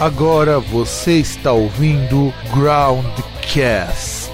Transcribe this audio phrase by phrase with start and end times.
[0.00, 4.30] Agora você está ouvindo Groundcast.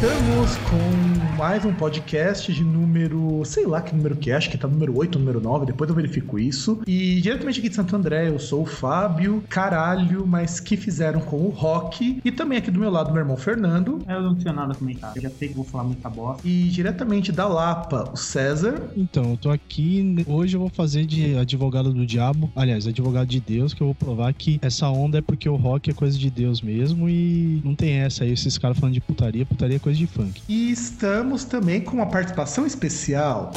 [0.00, 0.97] Estamos com
[1.38, 4.98] mais um podcast de número, sei lá que número que é, acho que tá número
[4.98, 6.80] 8, número 9, depois eu verifico isso.
[6.84, 11.36] E diretamente aqui de Santo André, eu sou o Fábio, caralho, mas que fizeram com
[11.36, 12.20] o Rock.
[12.24, 14.02] E também aqui do meu lado, meu irmão Fernando.
[14.08, 16.42] Eu não tenho nada a comentar, eu já sei que vou falar muita bosta.
[16.44, 18.90] E diretamente da Lapa, o César.
[18.96, 20.24] Então, eu tô aqui.
[20.26, 22.50] Hoje eu vou fazer de advogado do diabo.
[22.56, 25.88] Aliás, advogado de Deus, que eu vou provar que essa onda é porque o rock
[25.88, 27.08] é coisa de Deus mesmo.
[27.08, 29.46] E não tem essa aí, esses caras falando de putaria.
[29.46, 30.42] Putaria é coisa de funk.
[30.48, 33.52] E estamos também com uma participação especial.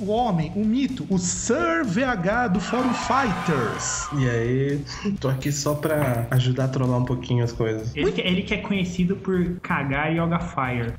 [0.00, 4.08] O homem, o mito, o Sir VH do Fórum Fighters.
[4.16, 4.84] E aí,
[5.18, 7.94] tô aqui só pra ajudar a trollar um pouquinho as coisas.
[7.96, 10.94] Ele, que, ele que é conhecido por cagar Yoga Fire.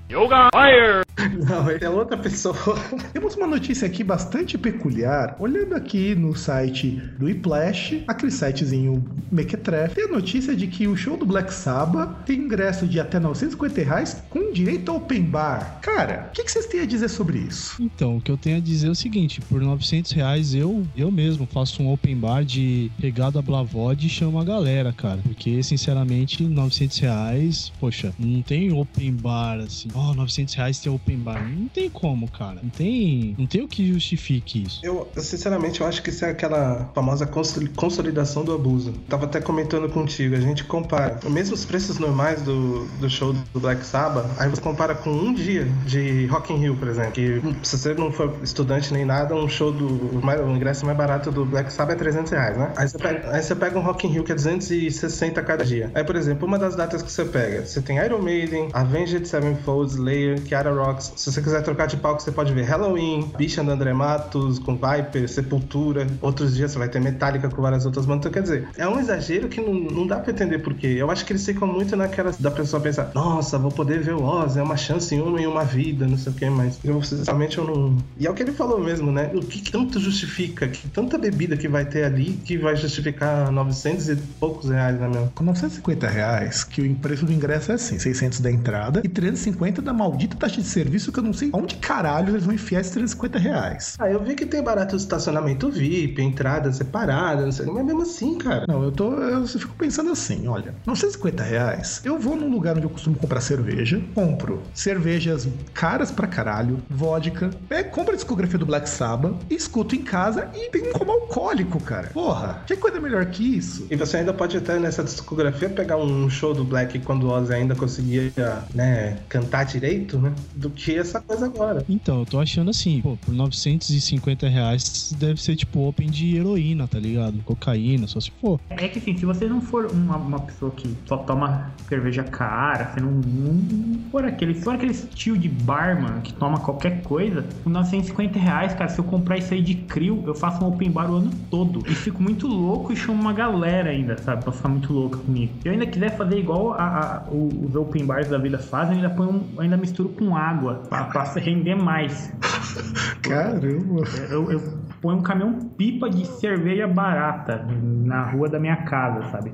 [1.48, 2.56] Não, ele é outra pessoa.
[3.14, 5.36] Temos uma notícia aqui bastante peculiar.
[5.40, 10.96] Olhando aqui no site do Iplash, aquele sitezinho mequetrefe, tem a notícia de que o
[10.96, 15.80] show do Black Sabbath tem ingresso de até 950 reais com direito ao open bar.
[15.82, 17.82] Cara, o que, que vocês têm a dizer sobre isso?
[17.82, 21.12] Então, o que eu tenho a dizer é o seguinte: por 900 reais eu, eu
[21.12, 25.20] mesmo faço um open bar de pegado a Blavod e chamo a galera, cara.
[25.24, 29.90] Porque, sinceramente, 900 reais, poxa, não tem open bar assim.
[29.94, 31.48] Ó, 900 reais tem open bar.
[31.48, 32.60] Não tem como, cara.
[32.62, 34.80] Não tem, não tem o que justifique isso.
[34.84, 38.94] Eu, sinceramente, eu acho que isso é aquela famosa consoli- consolidação do abuso.
[39.08, 43.60] Tava até comentando contigo, a gente compara mesmo os preços normais do, do show do
[43.60, 47.12] Black Sabbath, aí você compara com um dia de Rock in Rio, por exemplo.
[47.12, 49.88] Que se você não for estudante nem nada, um show do.
[49.88, 52.74] O, ingresso mais barato do Black Sabbath é 300 reais, né?
[52.76, 55.92] Aí você, pega, aí você pega um Rock in Rio que é 260 cada dia.
[55.94, 59.92] Aí, por exemplo, uma das datas que você pega, você tem Iron Maiden, Avenged Sevenfold,
[59.92, 63.94] Slayer, Kiara Se você quiser trocar de palco, você pode ver Halloween, Bicha do André
[63.94, 66.08] Matos, com Viper, Sepultura.
[66.22, 68.20] Outros dias você vai ter Metallica com várias outras bandas.
[68.20, 70.96] Então, quer dizer, é um exagero que não, não dá pra entender por quê.
[70.98, 74.24] Eu acho que eles ficam muito naquela da pessoa pensar, nossa, vou poder ver o
[74.24, 77.02] Ozzy, é uma chance em uma em uma vida, não sei o que, mas eu,
[77.02, 77.98] sinceramente, eu não.
[78.18, 79.32] E é o que ele falou mesmo, né?
[79.34, 84.10] O que tanto justifica, que tanta bebida que vai ter ali que vai justificar 900
[84.10, 85.32] e poucos reais, né, meu?
[85.36, 89.82] Com 950 reais, que o preço do ingresso é assim, 600 da entrada e 350
[89.82, 92.94] da maldita taxa de serviço que eu não sei onde caralho eles vão enfiar esses
[92.94, 93.96] 350 reais.
[94.00, 98.38] Ah, eu vi que tem barato estacionamento VIP, entrada separada, não sei, mas mesmo assim,
[98.38, 98.66] cara.
[98.68, 99.14] Não, eu tô.
[99.14, 103.42] Eu fico pensando assim, olha, 950 reais, eu vou num lugar onde eu costumo comprar
[103.42, 109.96] cerveja, compro cervejas caras pra caralho, vodka, é, compro a discografia do Black Sabbath, escuto
[109.96, 112.10] em casa e tem um como alcoólico, cara.
[112.14, 113.86] Porra, que coisa melhor que isso?
[113.90, 117.54] E você ainda pode até nessa discografia pegar um show do Black quando o Ozzy
[117.54, 118.32] ainda conseguia,
[118.74, 120.34] né, cantar direito, né?
[120.56, 121.84] Do que essa coisa agora.
[121.90, 126.88] Então, eu tô achando assim, pô, por 950 reais deve ser tipo open de heroína,
[126.88, 127.40] tá ligado?
[127.44, 128.60] Cocaína, só se for.
[128.70, 132.92] É que assim, se você não for uma, uma pessoa que só toma cerveja cara,
[132.94, 137.70] você não, não for aquele, for aquele estilo de barman que toma qualquer coisa, com
[137.70, 141.10] 950 reais, cara, se eu comprar isso aí de crio, eu faço um open bar
[141.12, 141.84] o ano todo.
[141.90, 144.44] E fico muito louco e chamo uma galera ainda, sabe?
[144.44, 145.54] Pra ficar muito louca comigo.
[145.62, 149.04] Se eu ainda quiser fazer igual a, a- os open bars da vida fazem, eu
[149.04, 150.59] ainda, ponho um- ainda misturo com água
[150.90, 152.34] pra, pra render mais.
[153.22, 154.04] Caramba.
[154.30, 154.62] Eu, eu
[155.02, 157.66] ponho um caminhão pipa de cerveja barata
[158.04, 159.54] na rua da minha casa, sabe?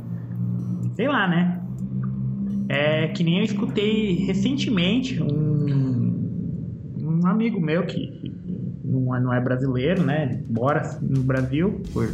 [0.96, 1.62] Sei lá, né?
[2.68, 8.34] É que nem eu escutei recentemente um, um amigo meu que,
[9.14, 10.24] é, não é brasileiro, né?
[10.24, 12.10] Ele mora no Brasil por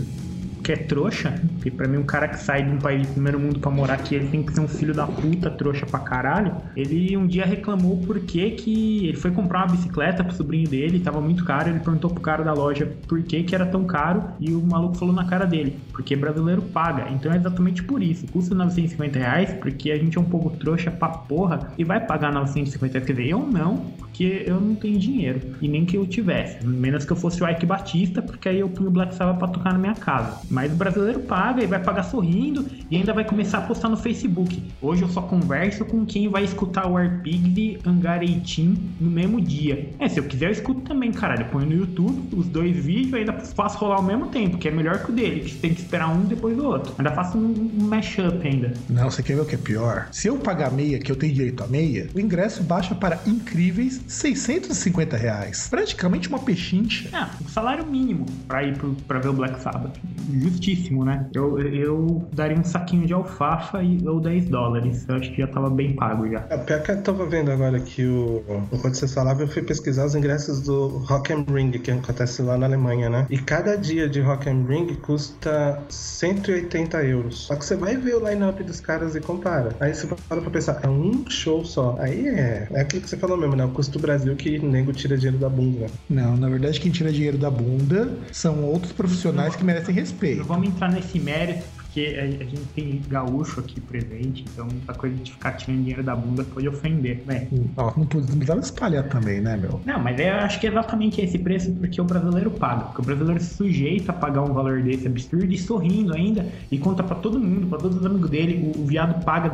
[0.71, 3.37] que é trouxa, porque pra mim um cara que sai de um país de primeiro
[3.39, 6.55] mundo pra morar aqui, ele tem que ser um filho da puta, trouxa pra caralho.
[6.75, 11.19] Ele um dia reclamou porque que ele foi comprar uma bicicleta pro sobrinho dele, tava
[11.19, 14.53] muito caro, ele perguntou pro cara da loja por que que era tão caro e
[14.53, 17.09] o maluco falou na cara dele, porque brasileiro paga.
[17.11, 20.89] Então é exatamente por isso, custa 950 reais, porque a gente é um pouco trouxa
[20.89, 23.05] pra porra e vai pagar 950 reais.
[23.05, 27.03] Quer dizer, eu não, porque eu não tenho dinheiro, e nem que eu tivesse, menos
[27.03, 29.73] que eu fosse o Ike Batista, porque aí eu punho o Black Sabbath pra tocar
[29.73, 30.39] na minha casa.
[30.49, 33.97] mas o brasileiro paga e vai pagar sorrindo e ainda vai começar a postar no
[33.97, 34.61] Facebook.
[34.81, 39.89] Hoje eu só converso com quem vai escutar o Arpigs e Angareitim no mesmo dia.
[39.97, 41.43] É, se eu quiser eu escuto também, caralho.
[41.43, 44.67] Eu ponho no YouTube os dois vídeos e ainda faço rolar ao mesmo tempo, que
[44.67, 46.93] é melhor que o dele, que tem que esperar um depois do outro.
[46.97, 48.73] Ainda faço um, um mashup ainda.
[48.89, 50.07] Não, você quer ver o que é pior?
[50.11, 54.01] Se eu pagar meia, que eu tenho direito a meia, o ingresso baixa para incríveis
[54.07, 55.67] 650 reais.
[55.69, 57.09] Praticamente uma pechincha.
[57.15, 59.97] É, o salário mínimo pra ir pro, pra ver o Black Sabbath.
[60.41, 61.27] Justíssimo, né?
[61.33, 65.05] Eu, eu daria um saquinho de alfafa e, ou 10 dólares.
[65.07, 66.45] Eu acho que já tava bem pago já.
[66.49, 68.43] É, pior que eu tava vendo agora que o.
[68.71, 72.57] Enquanto você falava, eu fui pesquisar os ingressos do Rock and Ring, que acontece lá
[72.57, 73.27] na Alemanha, né?
[73.29, 77.45] E cada dia de Rock and Ring custa 180 euros.
[77.45, 79.75] Só que você vai ver o line-up dos caras e compara.
[79.79, 81.95] Aí você para pra pensar, é um show só.
[81.99, 82.67] Aí é.
[82.71, 83.65] É aquilo que você falou mesmo, né?
[83.65, 85.87] O custo do Brasil que nego tira dinheiro da bunda.
[86.09, 89.93] Não, na verdade, quem tira dinheiro da bunda são outros profissionais que merecem
[90.35, 90.47] Não respeito.
[90.47, 95.13] vamos entrar nesse mérito, porque a, a gente tem gaúcho aqui presente, então a coisa
[95.17, 97.47] de ficar tirando dinheiro da bunda pode ofender, né?
[97.75, 99.81] Ó, não precisava espalhar também, né, meu?
[99.85, 102.85] Não, mas eu acho que é exatamente esse preço porque o brasileiro paga.
[102.85, 106.77] Porque o brasileiro se sujeita a pagar um valor desse absurdo e sorrindo ainda e
[106.77, 108.71] conta pra todo mundo, pra todos os amigos dele.
[108.73, 109.51] O, o viado paga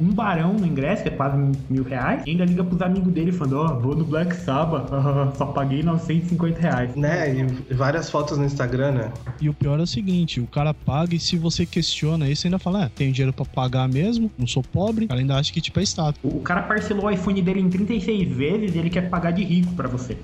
[0.00, 1.36] um barão no ingresso, que é quase
[1.68, 4.88] mil reais, e ainda liga pros amigos dele falando: Ó, vou no Black Sabbath,
[5.36, 6.96] só paguei 950 reais.
[6.96, 7.46] Né?
[7.70, 9.12] E várias fotos no Instagram, né?
[9.38, 12.58] E o pior é o seguinte, o cara paga e se você questiona isso, ainda
[12.58, 15.60] fala, ah, tenho dinheiro pra pagar mesmo, não sou pobre, o cara ainda acha que
[15.60, 16.20] tipo é status.
[16.22, 19.72] O cara parcelou o iPhone dele em 36 vezes e ele quer pagar de rico
[19.74, 20.16] pra você.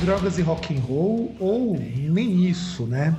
[0.00, 3.14] Drogas e rock and roll, ou nem isso, né?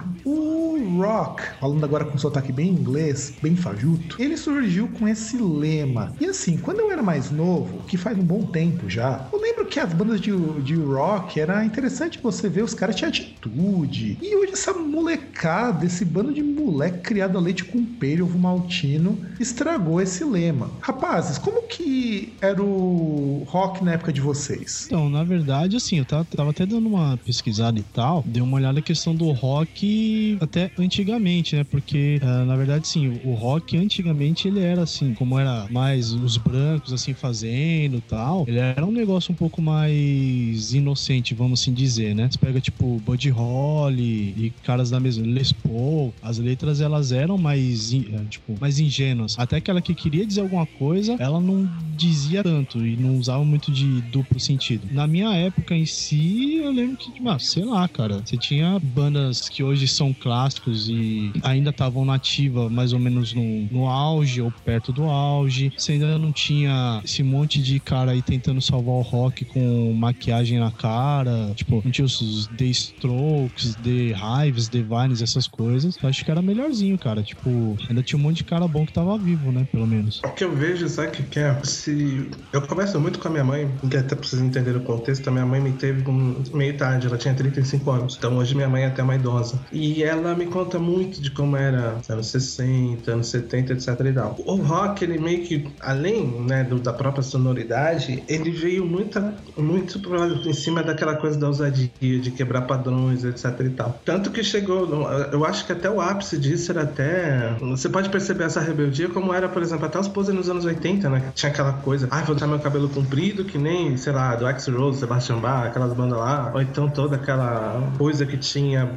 [1.02, 6.14] Rock, falando agora com sotaque bem inglês, bem fajuto, ele surgiu com esse lema.
[6.20, 9.66] E assim, quando eu era mais novo, que faz um bom tempo já, eu lembro
[9.66, 10.32] que as bandas de,
[10.62, 14.18] de rock era interessante você ver os caras tinham atitude.
[14.22, 19.18] E hoje essa molecada, esse bando de moleque criado a leite com peixe, ovo maltino,
[19.40, 20.70] estragou esse lema.
[20.82, 24.86] Rapazes, como que era o rock na época de vocês?
[24.86, 28.58] Então, na verdade, assim, eu tava, tava até dando uma pesquisada e tal, dei uma
[28.58, 31.64] olhada na questão do rock até antigamente, né?
[31.64, 36.36] Porque, ah, na verdade, sim, o rock antigamente ele era assim, como era mais os
[36.36, 42.14] brancos, assim, fazendo tal, ele era um negócio um pouco mais inocente, vamos assim dizer,
[42.14, 42.28] né?
[42.30, 47.38] Você pega, tipo, Buddy Holly e caras da mesma, Les Paul, as letras elas eram
[47.38, 49.36] mais, eh, tipo, mais ingênuas.
[49.40, 53.72] Até aquela que queria dizer alguma coisa, ela não dizia tanto e não usava muito
[53.72, 54.88] de duplo sentido.
[54.92, 58.78] Na minha época em si, eu lembro que, tipo, ah, sei lá, cara, você tinha
[58.80, 64.42] bandas que hoje são clássicos e ainda estavam nativa mais ou menos no, no auge
[64.42, 65.72] ou perto do auge.
[65.78, 70.60] Você ainda não tinha esse monte de cara aí tentando salvar o rock com maquiagem
[70.60, 75.98] na cara, tipo, não tinha os The Strokes, The Hives, The Vines, essas coisas.
[76.02, 77.22] Eu acho que era melhorzinho, cara.
[77.24, 79.68] Tipo, ainda tinha um monte de cara bom que tava vivo, né?
[79.72, 80.22] Pelo menos.
[80.24, 81.60] O que eu vejo, sabe o que é?
[81.64, 82.30] Se...
[82.52, 85.32] Eu converso muito com a minha mãe, que até pra vocês entenderem o contexto, a
[85.32, 88.16] minha mãe me teve com meio tarde, ela tinha 35 anos.
[88.18, 89.60] Então hoje minha mãe é até uma idosa.
[89.72, 94.36] E ela me conta muito de como era anos 60, anos 70, etc e tal.
[94.46, 100.00] O rock, ele meio que, além né, do- da própria sonoridade, ele veio muita, muito
[100.48, 104.00] em cima daquela coisa da ousadia, de quebrar padrões, etc e tal.
[104.06, 104.88] Tanto que chegou,
[105.32, 107.56] eu acho que até o ápice disso era até.
[107.60, 111.10] Você pode perceber essa rebeldia como era, por exemplo, até os poses nos anos 80,
[111.10, 111.32] né?
[111.34, 115.00] Tinha aquela coisa, ah, vou deixar meu cabelo comprido, que nem, sei lá, do X-Rose,
[115.00, 116.52] Sebastian Bach, aquelas bandas lá.
[116.54, 118.92] Ou então toda aquela coisa que tinha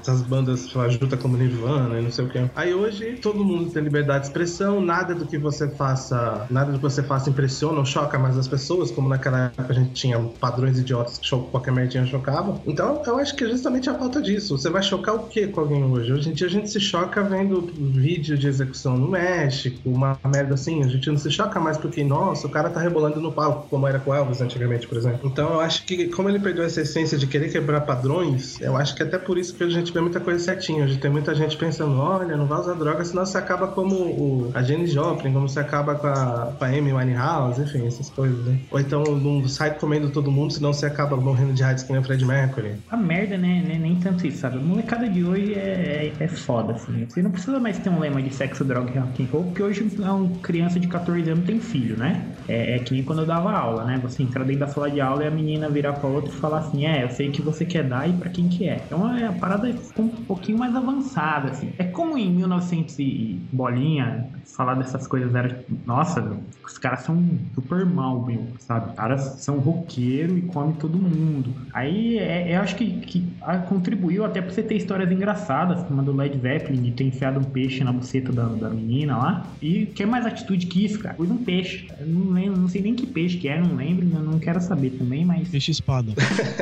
[0.00, 2.38] essas bandas sei junta como Nirvana e não sei o que.
[2.54, 6.78] Aí hoje todo mundo tem liberdade de expressão, nada do que você faça, nada do
[6.78, 10.18] que você faça impressiona ou choca mais as pessoas, como naquela época a gente tinha
[10.40, 12.60] padrões idiotas que qualquer merdinha chocava.
[12.66, 14.58] Então eu acho que é justamente a falta disso.
[14.58, 16.12] Você vai chocar o que com alguém hoje?
[16.12, 20.54] Hoje em dia a gente se choca vendo vídeo de execução no México, uma merda
[20.54, 20.82] assim.
[20.84, 23.86] A gente não se choca mais porque, nossa, o cara tá rebolando no palco, como
[23.86, 25.20] era com Elvis antigamente, por exemplo.
[25.24, 28.94] Então eu acho que como ele perdeu essa essência de querer quebrar padrões, eu acho
[28.94, 30.84] que até por isso que a gente vê muita coisa certinha.
[30.84, 33.94] A gente tem muita gente pensando, olha, não vai usar droga, senão você acaba como
[33.94, 38.10] o, a Jenny Joplin, como você acaba com a, com a Amy Winehouse, enfim, essas
[38.10, 38.58] coisas, né?
[38.70, 42.00] Ou então não sai comendo todo mundo, senão você acaba morrendo de AIDS que nem
[42.00, 42.76] o Fred Mercury.
[42.90, 43.62] A merda, né?
[43.66, 44.58] Nem, nem tanto isso, sabe?
[44.58, 47.06] A molecada de hoje é, é, é foda, assim.
[47.08, 49.62] Você não precisa mais ter um lema de sexo, droga e rock and roll, porque
[49.62, 52.26] hoje uma criança de 14 anos tem filho, né?
[52.48, 53.98] É, é que nem quando eu dava aula, né?
[54.02, 56.58] Você entrar dentro da sala de aula e a menina virar pra outra e falar
[56.58, 58.80] assim, é, eu sei que você quer dar e pra quem que é.
[58.86, 61.72] Então é, a parada ficou um pouquinho mais avançada, assim.
[61.78, 67.22] É como em 1900 e bolinha, falar dessas coisas era, nossa, meu, os caras são
[67.54, 68.90] super mal, meu, sabe?
[68.90, 71.54] Os caras são roqueiro e come todo mundo.
[71.72, 73.24] Aí é, eu acho que, que
[73.68, 77.38] contribuiu até pra você ter histórias engraçadas, como a do Led Zeppelin, de ter enfiado
[77.40, 79.46] um peixe na buceta da, da menina lá.
[79.62, 81.14] E que mais atitude que isso, cara?
[81.14, 81.88] Pus um peixe.
[82.00, 84.90] Eu não, lembro, não sei nem que peixe que é, não lembro, não quero saber
[84.90, 85.48] também, mas.
[85.48, 86.12] Peixe espada.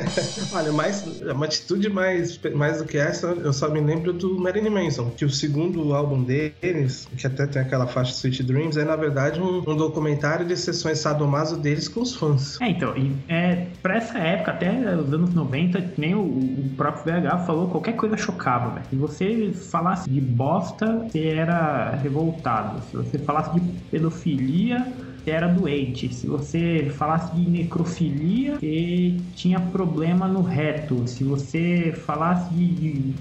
[0.53, 4.71] Olha, mais, uma atitude mais, mais do que essa, eu só me lembro do Marilyn
[4.71, 8.97] Manson, que o segundo álbum deles, que até tem aquela faixa Sweet Dreams, é na
[8.97, 12.61] verdade um, um documentário de sessões sadomaso deles com os fãs.
[12.61, 17.05] É, então, e, é, pra essa época, até os anos 90, nem o, o próprio
[17.05, 18.87] VH falou, qualquer coisa chocava, velho.
[18.91, 22.83] Se você falasse de bosta, você era revoltado.
[22.91, 24.87] Se você falasse de pedofilia,
[25.31, 26.13] era doente.
[26.15, 31.07] Se você falasse de necrofilia, você tinha problema no reto.
[31.07, 33.15] Se você falasse de,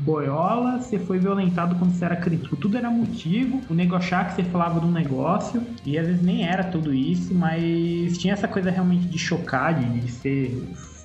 [0.00, 2.44] boiola, você foi violentado quando você era criança.
[2.44, 3.60] Tipo, tudo era motivo.
[3.68, 7.34] O achar que você falava de um negócio e às vezes nem era tudo isso,
[7.34, 10.62] mas tinha essa coisa realmente de chocar, de ser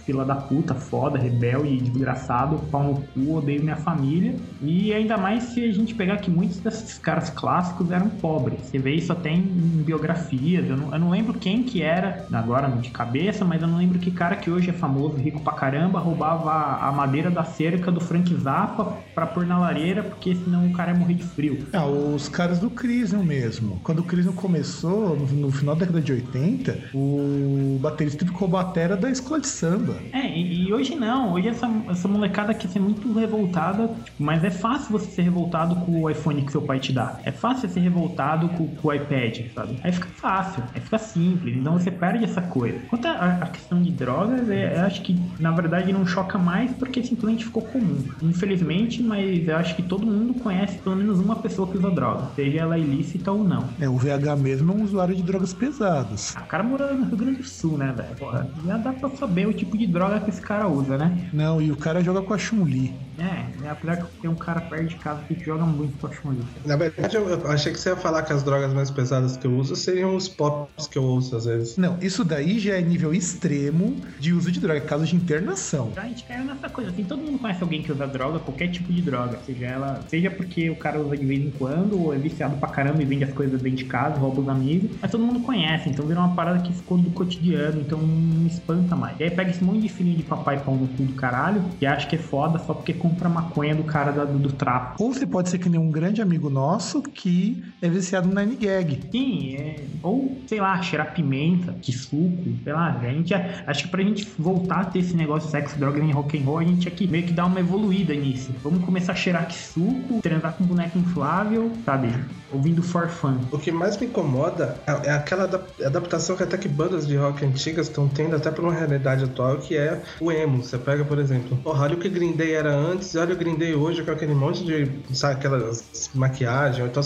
[0.08, 4.36] fila da puta, foda, rebelde, desgraçado, pau no cu, odeio minha família.
[4.62, 8.62] E ainda mais se a gente pegar que muitos desses caras clássicos eram pobres.
[8.62, 9.42] Você vê isso até em,
[9.86, 10.68] biografias.
[10.70, 14.00] Eu não, eu não lembro quem que era, agora de cabeça, mas eu não lembro
[14.00, 18.00] que cara que hoje é famoso, rico pra caramba, roubava a madeira da cerca do
[18.00, 21.68] Frank Zappa pra pôr na lareira, porque senão o cara ia morrer de frio.
[21.74, 23.80] Ah, os caras do Crisium mesmo.
[23.84, 28.96] Quando o Crisium começou, no, no, final da década de 80, o baterista ficou batera
[28.96, 29.97] da escola de samba.
[30.12, 31.34] É, e, hoje não.
[31.34, 35.75] Hoje essa, essa molecada quer ser muito revoltada, tipo, mas é fácil você ser revoltado
[35.77, 37.20] com o iPhone que seu pai te dá.
[37.24, 39.80] É fácil ser revoltado com, com o iPad, sabe?
[39.84, 42.80] Aí fica fácil, aí fica simples, então você perde essa coisa.
[42.89, 46.72] Quanto a, a questão de drogas, é, eu acho que na verdade não choca mais
[46.72, 48.04] porque simplesmente ficou comum.
[48.22, 52.30] Infelizmente, mas eu acho que todo mundo conhece pelo menos uma pessoa que usa droga,
[52.36, 53.68] seja ela ilícita ou não.
[53.80, 56.36] É, o VH mesmo é um usuário de drogas pesadas.
[56.36, 58.48] O cara mora no Rio Grande do Sul, né, velho?
[58.66, 61.29] Já dá pra saber o tipo de droga que esse cara usa, né?
[61.34, 62.94] Não, e o cara joga com a Chun-Li.
[63.17, 66.43] É, apesar que tem um cara perto de casa que joga muito com a Chun-Li.
[66.65, 69.55] Na verdade, eu achei que você ia falar que as drogas mais pesadas que eu
[69.55, 71.77] uso seriam os pops que eu uso às vezes.
[71.77, 75.91] Não, isso daí já é nível extremo de uso de droga, caso de internação.
[75.97, 78.91] A gente caiu nessa coisa, assim, todo mundo conhece alguém que usa droga, qualquer tipo
[78.93, 82.17] de droga, seja ela, seja porque o cara usa de vez em quando, ou é
[82.17, 85.24] viciado pra caramba e vende as coisas dentro de casa, rouba os amigos, mas todo
[85.24, 89.19] mundo conhece, então virou uma parada que ficou do cotidiano, então não espanta mais.
[89.19, 91.86] E aí pega esse monte de filhinho de papai pão no cu do caralho, que
[91.86, 95.02] acha que é foda só porque compra maconha do cara do, do trapo.
[95.04, 98.56] Ou você pode ser que nem um grande amigo nosso que é viciado no Nine
[98.56, 99.00] Gag.
[99.12, 99.76] Sim, é...
[100.04, 104.28] ou sei lá, cheirar pimenta, que suco, sei lá, a gente acho que pra gente
[104.38, 106.92] voltar a ter esse negócio de sexo, droga e rock and roll, a gente tinha
[106.92, 108.52] que meio que dar uma evoluída nisso.
[108.64, 112.10] Vamos começar a cheirar que suco, transar com boneco inflável, sabe?
[112.52, 113.38] Ouvindo for fun.
[113.52, 115.44] O que mais me incomoda é, é aquela
[115.86, 119.58] adaptação que até que bandas de rock antigas estão tendo até pra uma realidade atual,
[119.58, 120.64] que é o emo.
[120.64, 124.04] Você pega, por exemplo, o que Green Day era antes, olha o Green Day hoje
[124.04, 126.86] com aquele monte de, sabe, aquelas maquiagem.
[126.86, 127.01] Então,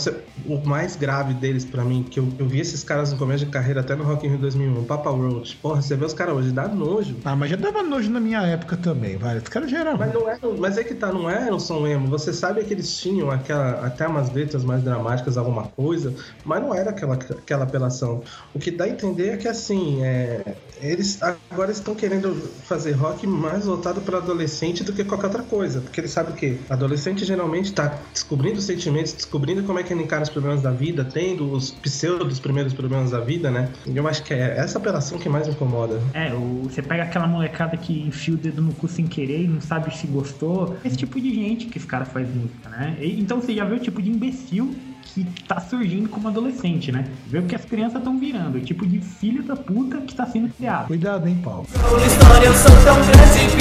[0.46, 3.50] o mais grave deles pra mim, que eu, eu vi esses caras no começo de
[3.50, 5.56] carreira, até no Rock in Rio 2001, Papa Roach.
[5.56, 7.16] Porra, você vê os caras hoje, dá nojo.
[7.24, 9.38] Ah, mas já dava nojo na minha época também, vai.
[9.38, 9.96] Os caras já eram.
[9.96, 12.08] Mas, não é, mas é que tá, não é um som emo.
[12.08, 16.74] Você sabe que eles tinham aquela, até umas letras mais dramáticas, alguma coisa, mas não
[16.74, 18.22] era aquela, aquela apelação.
[18.54, 22.34] O que dá a entender é que, assim, é, eles agora estão querendo
[22.64, 25.80] fazer rock mais voltado para adolescente do que qualquer outra coisa.
[25.80, 30.02] Porque eles sabem que adolescente geralmente está descobrindo os sentimentos, descobrindo como é que ele
[30.02, 33.70] encara os problemas da vida, tendo os pseudos primeiros problemas da vida, né?
[33.86, 36.00] E eu acho que é essa apelação que mais me incomoda.
[36.12, 39.48] É, o, você pega aquela molecada que enfia o dedo no cu sem querer e
[39.48, 40.76] não sabe se gostou.
[40.84, 42.96] Esse tipo de gente que esse cara faz música, né?
[43.00, 47.04] E, então você já vê o tipo de imbecil que tá surgindo como adolescente, né?
[47.26, 50.26] Vê o que as crianças estão virando, o tipo de filho da puta que tá
[50.26, 50.86] sendo criado.
[50.86, 51.66] Cuidado, hein, Paulo.
[52.06, 53.52] História, eu sou tão grande,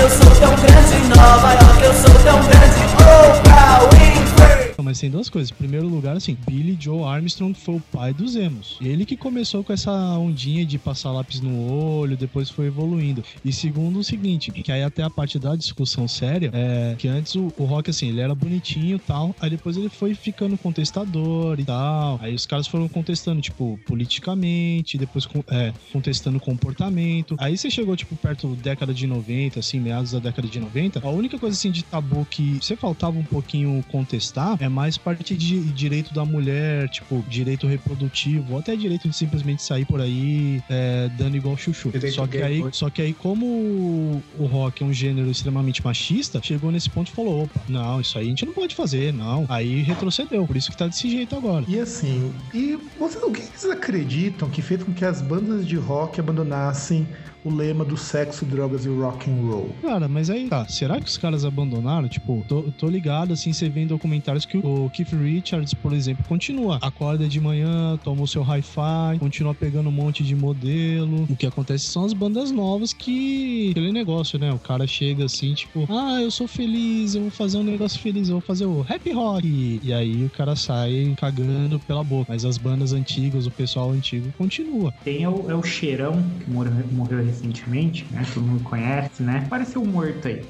[0.00, 3.51] eu sou tão grande, Nova York, eu sou tão grande, oh,
[4.82, 5.50] mas tem duas coisas.
[5.50, 8.78] Em primeiro lugar, assim, Billy Joe Armstrong foi o pai dos emos.
[8.80, 13.22] Ele que começou com essa ondinha de passar lápis no olho, depois foi evoluindo.
[13.44, 17.34] E segundo, o seguinte, que aí até a parte da discussão séria, é que antes
[17.34, 21.58] o, o rock, assim, ele era bonitinho e tal, aí depois ele foi ficando contestador
[21.58, 22.18] e tal.
[22.22, 27.36] Aí os caras foram contestando, tipo, politicamente, depois é, contestando comportamento.
[27.38, 31.00] Aí você chegou, tipo, perto da década de 90, assim, meados da década de 90,
[31.06, 35.36] a única coisa, assim, de tabu que você faltava um pouquinho contestar é mais parte
[35.36, 40.62] de direito da mulher, tipo, direito reprodutivo, ou até direito de simplesmente sair por aí
[40.68, 41.92] é, dando igual chuchu.
[42.12, 46.72] só que, aí, só que aí, como o rock é um gênero extremamente machista, chegou
[46.72, 49.46] nesse ponto e falou: opa, não, isso aí a gente não pode fazer, não.
[49.48, 51.64] Aí retrocedeu, por isso que tá desse jeito agora.
[51.68, 55.76] E assim, e vocês, o que vocês acreditam que fez com que as bandas de
[55.76, 57.06] rock abandonassem
[57.44, 59.70] o lema do sexo, drogas e rock and roll.
[59.82, 62.08] Cara, mas aí tá, será que os caras abandonaram?
[62.08, 66.24] Tipo, tô, tô ligado assim, você vê em documentários que o Keith Richards, por exemplo,
[66.28, 66.78] continua.
[66.80, 71.24] Acorda de manhã, toma o seu hi-fi, continua pegando um monte de modelo.
[71.28, 73.70] O que acontece são as bandas novas que.
[73.70, 74.52] aquele negócio, né?
[74.52, 78.28] O cara chega assim, tipo, ah, eu sou feliz, eu vou fazer um negócio feliz,
[78.28, 79.80] eu vou fazer o happy rock.
[79.82, 82.32] E aí o cara sai cagando pela boca.
[82.32, 84.92] Mas as bandas antigas, o pessoal antigo continua.
[85.04, 88.24] Tem o, é o Cheirão, que morreu, morreu recentemente, né?
[88.32, 89.46] Todo mundo conhece, né?
[89.48, 90.44] Pareceu morto aí.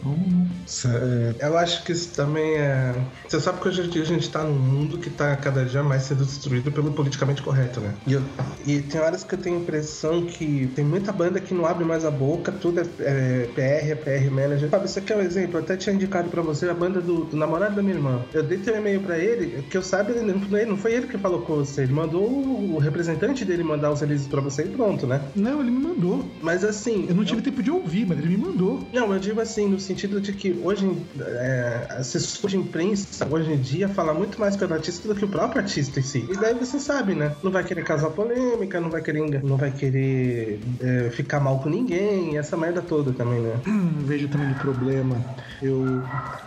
[0.87, 2.95] É, eu acho que isso também é.
[3.27, 5.83] Você sabe que hoje em dia a gente tá num mundo que tá cada dia
[5.83, 7.95] mais sendo destruído pelo politicamente correto, né?
[8.07, 8.23] E, eu,
[8.67, 11.85] e tem horas que eu tenho a impressão que tem muita banda que não abre
[11.85, 14.71] mais a boca, tudo é, é PR, é PR manager.
[14.71, 15.59] Sabe, isso aqui é um exemplo.
[15.59, 18.25] Eu até tinha indicado pra você a banda do, do namorado da minha irmã.
[18.33, 20.33] Eu dei teu e-mail pra ele, que eu saiba, ele,
[20.67, 21.83] não foi ele que falou com você.
[21.83, 25.21] Ele mandou o representante dele mandar os releases pra você e pronto, né?
[25.35, 26.25] Não, ele me mandou.
[26.41, 27.07] Mas assim.
[27.09, 27.45] Eu não tive eu...
[27.45, 28.87] tempo de ouvir, mas ele me mandou.
[28.93, 33.61] Não, eu digo assim, no sentido de que hoje, é, assessor de imprensa, hoje em
[33.61, 36.27] dia, fala muito mais pelo artista do que o próprio artista em si.
[36.31, 37.35] E daí você sabe, né?
[37.43, 41.69] Não vai querer causar polêmica, não vai querer, não vai querer é, ficar mal com
[41.69, 43.61] ninguém, essa merda toda também, né?
[43.67, 45.17] Hum, vejo também o problema.
[45.63, 46.03] Eu.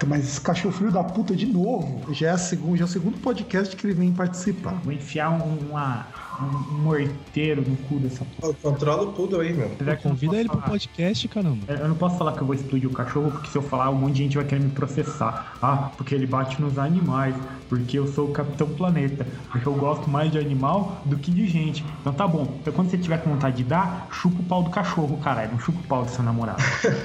[0.07, 2.13] Mas esse cachorro filho da puta de novo.
[2.13, 4.79] Já é, a segundo, já é o segundo podcast que ele vem participar.
[4.83, 6.07] Vou enfiar uma
[6.41, 8.53] um morteiro no cu dessa porra.
[8.61, 9.69] Controla tudo aí, meu.
[10.01, 10.61] convida ele falar.
[10.61, 11.65] pro podcast, caramba.
[11.67, 13.95] Eu não posso falar que eu vou explodir o cachorro, porque se eu falar, um
[13.95, 15.57] monte de gente vai querer me processar.
[15.61, 17.35] Ah, porque ele bate nos animais,
[17.69, 21.47] porque eu sou o Capitão Planeta, porque eu gosto mais de animal do que de
[21.47, 21.83] gente.
[22.01, 22.57] Então tá bom.
[22.61, 25.51] Então quando você tiver com vontade de dar, chupa o pau do cachorro, caralho.
[25.51, 26.61] Não chupa o pau do seu namorado.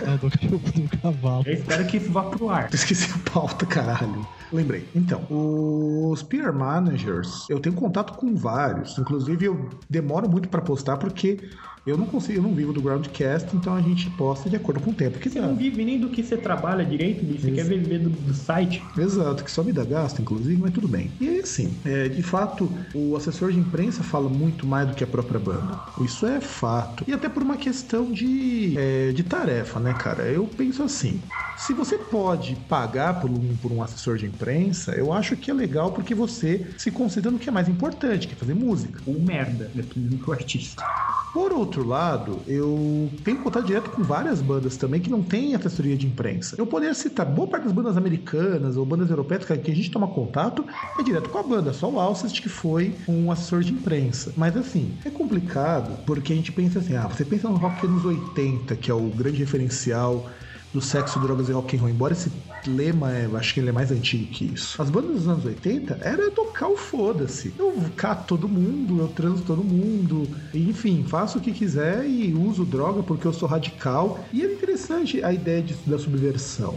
[0.07, 1.45] não, do, do cavalo.
[1.47, 2.69] Eu espero que isso vá pro ar.
[2.73, 4.27] Esqueci a pauta, caralho.
[4.53, 4.89] Lembrei.
[4.95, 8.99] Então, os peer managers, eu tenho contato com vários.
[8.99, 11.39] Inclusive, eu demoro muito para postar porque
[11.87, 14.91] eu não consigo, eu não vivo do Groundcast, então a gente posta de acordo com
[14.91, 15.13] o tempo.
[15.13, 17.53] Porque você não vive nem do que você trabalha direito, você Isso.
[17.53, 18.83] quer viver do, do, site.
[18.99, 21.11] Exato, que só me dá gasto, inclusive, mas tudo bem.
[21.21, 25.03] E aí, assim, é, de fato, o assessor de imprensa fala muito mais do que
[25.03, 25.81] a própria banda.
[26.03, 27.05] Isso é fato.
[27.09, 30.25] E até por uma questão de, é, de tarefa, né, cara?
[30.25, 31.21] Eu penso assim:
[31.57, 35.55] se você pode pagar por um, por um assessor de imprensa, eu acho que é
[35.55, 39.01] legal porque você se considera no que é mais importante, que é fazer música.
[39.11, 40.85] Ou merda, dependendo do artista.
[41.33, 45.97] Por outro lado, eu tenho contato direto com várias bandas também que não têm assessoria
[45.97, 46.57] de imprensa.
[46.59, 50.09] Eu poderia citar boa parte das bandas americanas ou bandas europeias que a gente toma
[50.09, 50.65] contato
[50.99, 54.33] é direto com a banda, só o Alcest que foi um assessor de imprensa.
[54.37, 58.05] Mas assim, é complicado porque a gente pensa assim, ah, você pensa no rock nos
[58.05, 60.29] 80, que é o grande referencial
[60.73, 61.91] do sexo, drogas e rock and roll.
[61.91, 62.31] Embora esse
[62.67, 64.81] lema, é, acho que ele é mais antigo que isso.
[64.81, 67.53] As bandas dos anos 80 era tocar o foda-se.
[67.59, 72.65] Eu cato todo mundo, eu transo todo mundo, enfim, faço o que quiser e uso
[72.65, 74.21] droga porque eu sou radical.
[74.33, 76.77] E é interessante a ideia de, da subversão.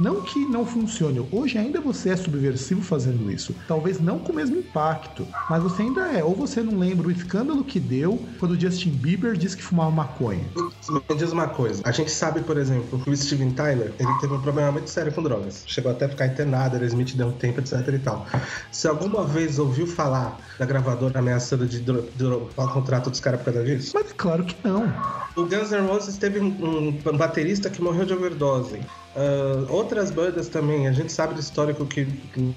[0.00, 1.26] Não que não funcione.
[1.32, 3.54] Hoje ainda você é subversivo fazendo isso.
[3.66, 6.22] Talvez não com o mesmo impacto, mas você ainda é.
[6.22, 9.90] Ou você não lembra o escândalo que deu quando o Justin Bieber disse que fumava
[9.90, 10.44] maconha.
[10.88, 11.82] Me diz uma coisa.
[11.84, 15.12] A gente sabe, por exemplo, que o Steven Tyler ele teve um problema muito sério
[15.12, 15.64] com drogas.
[15.66, 18.26] Chegou até a ficar internado, ele Smith deu um tempo, etc e tal.
[18.70, 23.52] Se alguma vez ouviu falar da gravadora ameaçando de dropar o contrato dos caras por
[23.52, 23.92] causa disso?
[23.94, 24.92] Mas claro que não.
[25.36, 28.80] O Guns N' Roses teve um, um baterista que morreu de overdose.
[29.18, 32.06] Uh, outras bandas também, a gente sabe do histórico que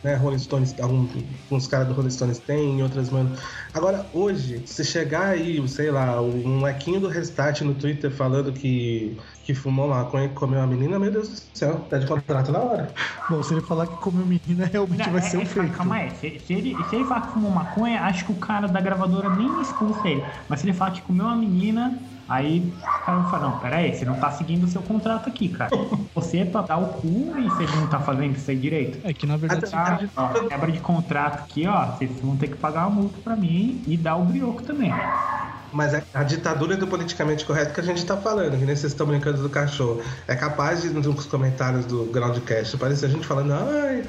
[0.04, 3.40] né, Rolling Stones, alguns caras do Rolling Stones têm, outras bandas.
[3.74, 9.18] Agora, hoje, se chegar aí, sei lá, um lequinho do Restart no Twitter falando que,
[9.44, 12.60] que fumou maconha e comeu uma menina, meu Deus do céu, tá de contrato na
[12.60, 12.94] hora.
[13.28, 15.74] Bom, se ele falar que comeu menina, realmente Não, vai é, ser um é, feito.
[15.74, 18.68] Calma aí, se, se, ele, se ele falar que fumou maconha, acho que o cara
[18.68, 20.24] da gravadora nem expulsa ele.
[20.48, 23.94] Mas se ele falar que comeu uma menina Aí o cara fala, não, pera aí,
[23.94, 25.72] você não tá seguindo o seu contrato aqui, cara.
[26.16, 29.00] Você é pra dar o cu e você não tá fazendo isso aí direito.
[29.04, 29.70] É que na verdade.
[29.70, 31.88] Tá, ó, quebra de contrato aqui, ó.
[31.88, 34.94] Vocês vão ter que pagar uma multa pra mim e dar o brioco também.
[35.72, 38.92] Mas é a ditadura do politicamente correto que a gente tá falando, que nem vocês
[38.92, 40.02] estão brincando do cachorro.
[40.28, 44.06] É capaz de, nos comentários do Groundcast, aparecer a gente falando, ai, é,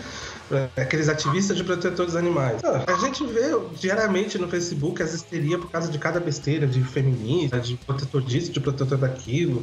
[0.77, 2.63] aqueles ativistas de protetores animais.
[2.65, 7.59] a gente vê diariamente no Facebook as histerias por causa de cada besteira, de feminista,
[7.59, 9.61] de protetor disso, de protetor daquilo.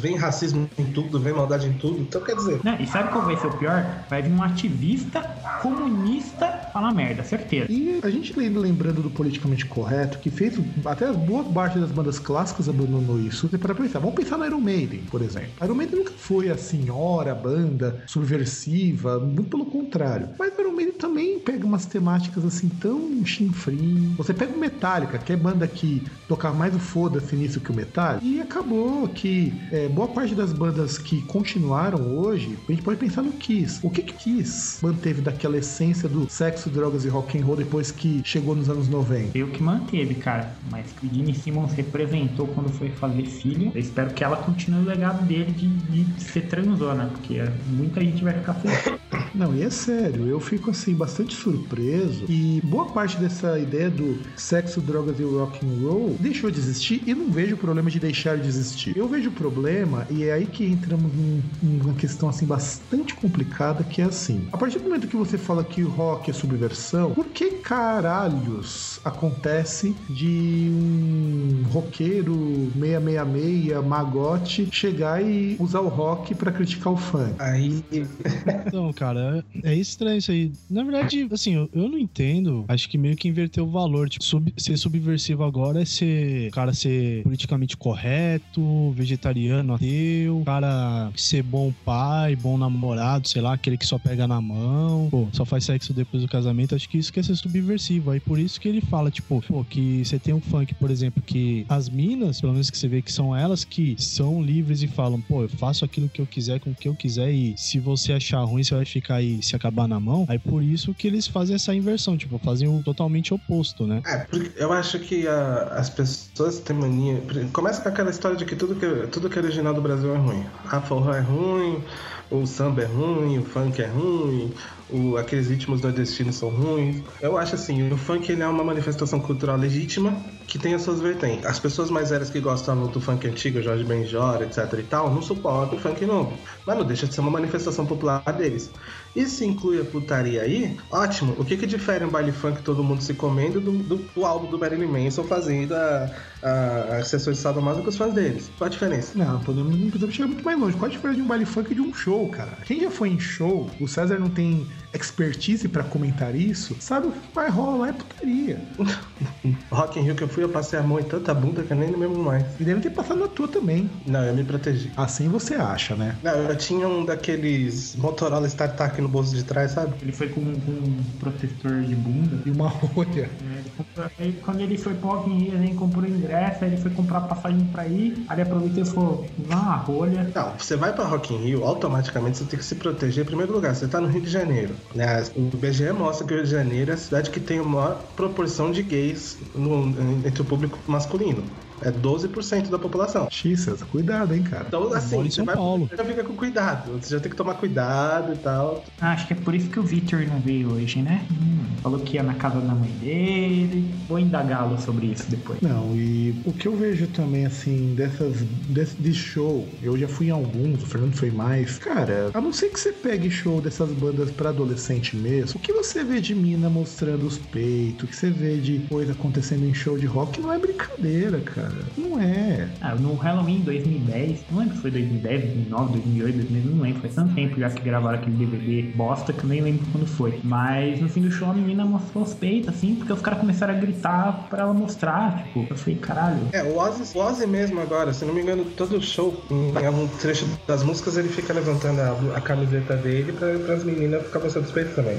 [0.00, 2.00] Vem, racismo em tudo, vem maldade em tudo.
[2.00, 2.60] Então quer dizer.
[2.62, 4.04] Não, e sabe qual vai ser o pior?
[4.08, 5.20] Vai vir um ativista
[5.60, 7.70] comunista falar merda, certeza.
[7.70, 12.68] E a gente lembrando do politicamente correto, que fez até boa parte das bandas clássicas
[12.68, 13.48] abandonou isso.
[13.48, 15.50] Você para pensar, vamos pensar no Iron Maiden, por exemplo.
[15.62, 20.21] Iron Maiden nunca foi a senhora banda subversiva, muito pelo contrário.
[20.38, 24.14] Mas o Iron Maiden também pega umas temáticas assim tão chinfrim.
[24.16, 27.74] Você pega o Metallica, que é banda que tocava mais o foda-se nisso que o
[27.74, 32.98] Metallica, e acabou que é, boa parte das bandas que continuaram hoje, a gente pode
[32.98, 33.80] pensar no Kiss.
[33.82, 37.90] O que que Kiss manteve daquela essência do sexo, drogas e rock and roll depois
[37.90, 39.36] que chegou nos anos 90?
[39.36, 40.54] Eu que manteve, cara.
[40.70, 44.80] Mas que o Gene Simmons representou quando foi fazer filho, eu espero que ela continue
[44.80, 49.00] o legado dele de, de ser transona, porque muita gente vai ficar feliz.
[49.34, 49.70] Não, e é
[50.02, 55.22] sério, eu fico assim bastante surpreso e boa parte dessa ideia do sexo, drogas e
[55.22, 58.96] rock and roll deixou de existir e não vejo problema de deixar de existir.
[58.96, 63.84] Eu vejo o problema e é aí que entramos num, numa questão assim bastante complicada
[63.84, 64.48] que é assim.
[64.52, 68.98] A partir do momento que você fala que o rock é subversão, por que caralhos
[69.04, 77.34] acontece de um roqueiro 666 magote chegar e usar o rock para criticar o funk?
[77.38, 77.84] Aí
[78.66, 80.52] Então, cara, é estranho isso aí.
[80.68, 82.64] Na verdade, assim, eu, eu não entendo.
[82.68, 84.08] Acho que meio que inverteu o valor.
[84.08, 86.50] Tipo, sub, ser subversivo agora é ser.
[86.50, 93.76] Cara ser politicamente correto, vegetariano, ateu, cara ser bom pai, bom namorado, sei lá, aquele
[93.76, 96.74] que só pega na mão, pô, só faz sexo depois do casamento.
[96.74, 98.10] Acho que isso quer ser subversivo.
[98.10, 101.22] Aí por isso que ele fala, tipo, pô, que você tem um funk, por exemplo,
[101.22, 104.88] que as minas, pelo menos que você vê que são elas que são livres e
[104.88, 107.78] falam, pô, eu faço aquilo que eu quiser com o que eu quiser e se
[107.78, 110.26] você achar ruim, você vai ficar aí se acabar na mão.
[110.28, 114.02] Aí por isso que eles fazem essa inversão, tipo, fazem o totalmente oposto, né?
[114.06, 117.22] É, eu acho que a, as pessoas têm mania.
[117.52, 120.18] Começa com aquela história de que tudo que, tudo que é original do Brasil é
[120.18, 120.44] ruim.
[120.70, 121.82] A forró é ruim,
[122.30, 124.52] o samba é ruim, o funk é ruim,
[124.88, 127.02] o, aqueles ritmos nordestinos são ruins.
[127.20, 130.16] Eu acho assim, o funk ele é uma manifestação cultural legítima
[130.46, 131.44] que tem as suas vertentes.
[131.44, 135.22] As pessoas mais velhas que gostam do funk antigo, Jorge Benjor, etc e tal, não
[135.22, 136.32] suportam o funk novo.
[136.66, 138.70] Mas não deixa de ser uma manifestação popular deles.
[139.14, 141.34] E se inclui a putaria aí, ótimo.
[141.38, 144.50] O que que difere um baile funk todo mundo se comendo do, do, do álbum
[144.50, 146.10] do Marilyn Manson fazendo a,
[146.42, 148.50] a, sessões de sadomaso com os fãs deles?
[148.56, 149.18] Qual a diferença?
[149.18, 150.76] Não, podemos, podemos chegar muito mais longe.
[150.76, 152.52] Qual a diferença de um baile funk e de um show, cara?
[152.64, 157.12] Quem já foi em show, o César não tem expertise para comentar isso, sabe o
[157.12, 158.60] que vai rolar é putaria.
[159.72, 161.76] Rock in Rio que eu fui, eu passei a mão em tanta bunda que eu
[161.76, 162.44] nem lembro mais.
[162.60, 163.90] E deve ter passado na tua também.
[164.06, 164.92] Não, eu me protegi.
[164.96, 166.16] Assim você acha, né?
[166.22, 169.94] Não, eu tinha um daqueles Motorola StarTAC no bolso de trás, sabe?
[170.02, 172.42] Ele foi com, com um protetor de bunda.
[172.44, 173.30] E uma rolha.
[173.42, 176.70] É, ele comprou- aí, quando ele foi pro Rock in Rio, ele comprou ingresso, aí
[176.70, 178.24] ele foi comprar passagem pra ir.
[178.28, 180.30] Aí ele aproveitou e falou, uma rolha.
[180.34, 183.22] Não, você vai pra Rock in Rio, automaticamente você tem que se proteger.
[183.24, 184.74] Em primeiro lugar, você tá no Rio de Janeiro.
[184.94, 185.06] Né?
[185.34, 188.12] O BGE mostra que o Rio de Janeiro é a cidade que tem a maior
[188.14, 191.58] proporção de gays no- entre o público masculino.
[191.84, 193.28] É 12% da população.
[193.30, 194.64] X, César, cuidado, hein, cara.
[194.68, 195.88] Então, assim, mora em você São vai Paulo.
[195.96, 196.92] já fica com cuidado.
[197.00, 198.84] Você já tem que tomar cuidado e tal.
[199.00, 201.24] Ah, acho que é por isso que o Victor não veio hoje, né?
[201.30, 203.92] Hum, falou que ia na casa da mãe dele.
[204.08, 205.60] Vou indagá-lo sobre isso depois.
[205.60, 208.36] Não, e o que eu vejo também, assim, dessas.
[208.68, 211.78] Desse, de show, eu já fui em alguns, o Fernando foi mais.
[211.78, 215.72] Cara, a não ser que você pegue show dessas bandas pra adolescente mesmo, o que
[215.72, 219.74] você vê de mina mostrando os peitos, o que você vê de coisa acontecendo em
[219.74, 221.71] show de rock não é brincadeira, cara.
[221.96, 222.68] Não é.
[222.80, 227.14] Ah, no Halloween 2010, não lembro se foi 2010, 2009, 2008, 2009, não lembro, faz
[227.14, 230.40] tanto tempo já que gravaram aquele DVD bosta que eu nem lembro quando foi.
[230.42, 233.74] Mas no fim do show a menina mostrou os peitos, assim, porque os caras começaram
[233.74, 236.40] a gritar pra ela mostrar, tipo, eu falei, caralho.
[236.52, 240.06] É, o Ozzy, o Ozzy mesmo agora, se não me engano, todo show, em algum
[240.06, 244.66] trecho das músicas, ele fica levantando a, a camiseta dele pra, as meninas ficar mostrando
[244.66, 245.18] os peitos também.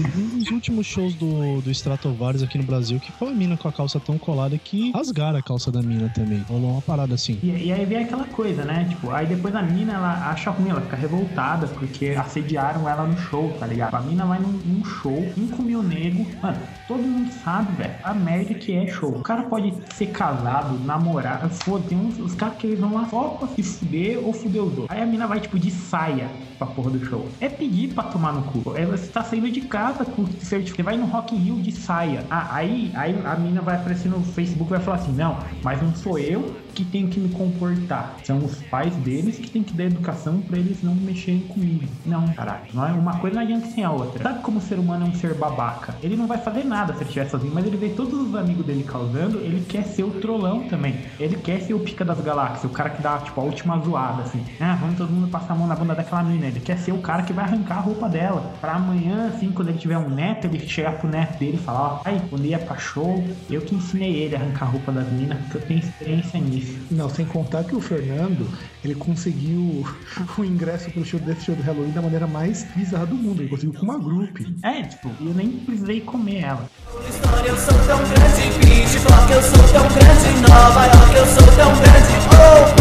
[0.00, 3.68] Um dos últimos shows do, do Stratovarius aqui no Brasil, que foi a mina com
[3.68, 6.38] a calça tão colada que rasgaram a calça da mina também.
[6.48, 7.38] Rolou uma parada assim.
[7.42, 8.86] E, e aí vem aquela coisa, né?
[8.88, 13.18] Tipo, aí depois a mina, ela acha ruim, ela fica revoltada porque assediaram ela no
[13.18, 13.94] show, tá ligado?
[13.94, 16.26] A mina vai num, num show, 5 mil nego.
[16.40, 16.58] Mano,
[16.88, 19.10] todo mundo sabe, velho, a merda que é show.
[19.10, 23.28] O cara pode ser casado, namorar, foda, uns os caras que eles vão lá só
[23.28, 24.86] pra se fuder ou fuder os outros.
[24.88, 27.28] Aí a mina vai, tipo, de saia pra porra do show.
[27.40, 28.60] É pedir pra tomar no cu.
[28.60, 30.76] Você tá saindo de casa com o certificado.
[30.76, 32.24] Você vai no Rock in Rio de saia.
[32.30, 35.82] Ah, aí, aí a mina vai aparecer no Facebook e vai falar assim: não, mas
[35.82, 38.16] não sou eu que tenho que me comportar.
[38.22, 41.84] São os pais deles que têm que dar educação pra eles não mexerem comigo.
[42.06, 42.62] Não, caralho.
[42.72, 44.22] Não é uma coisa não adianta sem a outra.
[44.22, 45.96] Sabe como o ser humano é um ser babaca?
[46.02, 48.64] Ele não vai fazer nada se ele estiver sozinho, mas ele vê todos os amigos
[48.64, 50.94] dele causando, ele quer ser o trollão também.
[51.18, 54.22] Ele quer ser o pica das galáxias, o cara que dá, tipo, a última zoada,
[54.22, 54.44] assim.
[54.60, 56.46] Ah, vamos todo mundo passar a mão na bunda daquela menina.
[56.46, 58.52] Ele quer ser o cara que vai arrancar a roupa dela.
[58.60, 61.80] Pra amanhã, assim, quando ele tiver um neto, ele chegar pro neto dele e falar,
[61.80, 65.10] ó, ai, quando ia pra show, eu que ensinei ele a arrancar a roupa das
[65.10, 66.67] meninas, porque eu tenho experiência nisso.
[66.90, 68.48] Não, sem contar que o Fernando,
[68.84, 69.84] ele conseguiu
[70.36, 73.42] o ingresso pro show desse show do Halloween da maneira mais bizarra do mundo.
[73.42, 74.38] Ele conseguiu com uma group.
[74.62, 76.70] É, tipo, eu nem precisei comer ela.
[77.46, 82.77] Eu sou tão grande, eu sou tão grande, Nova York, eu sou tão grande, Winfrey.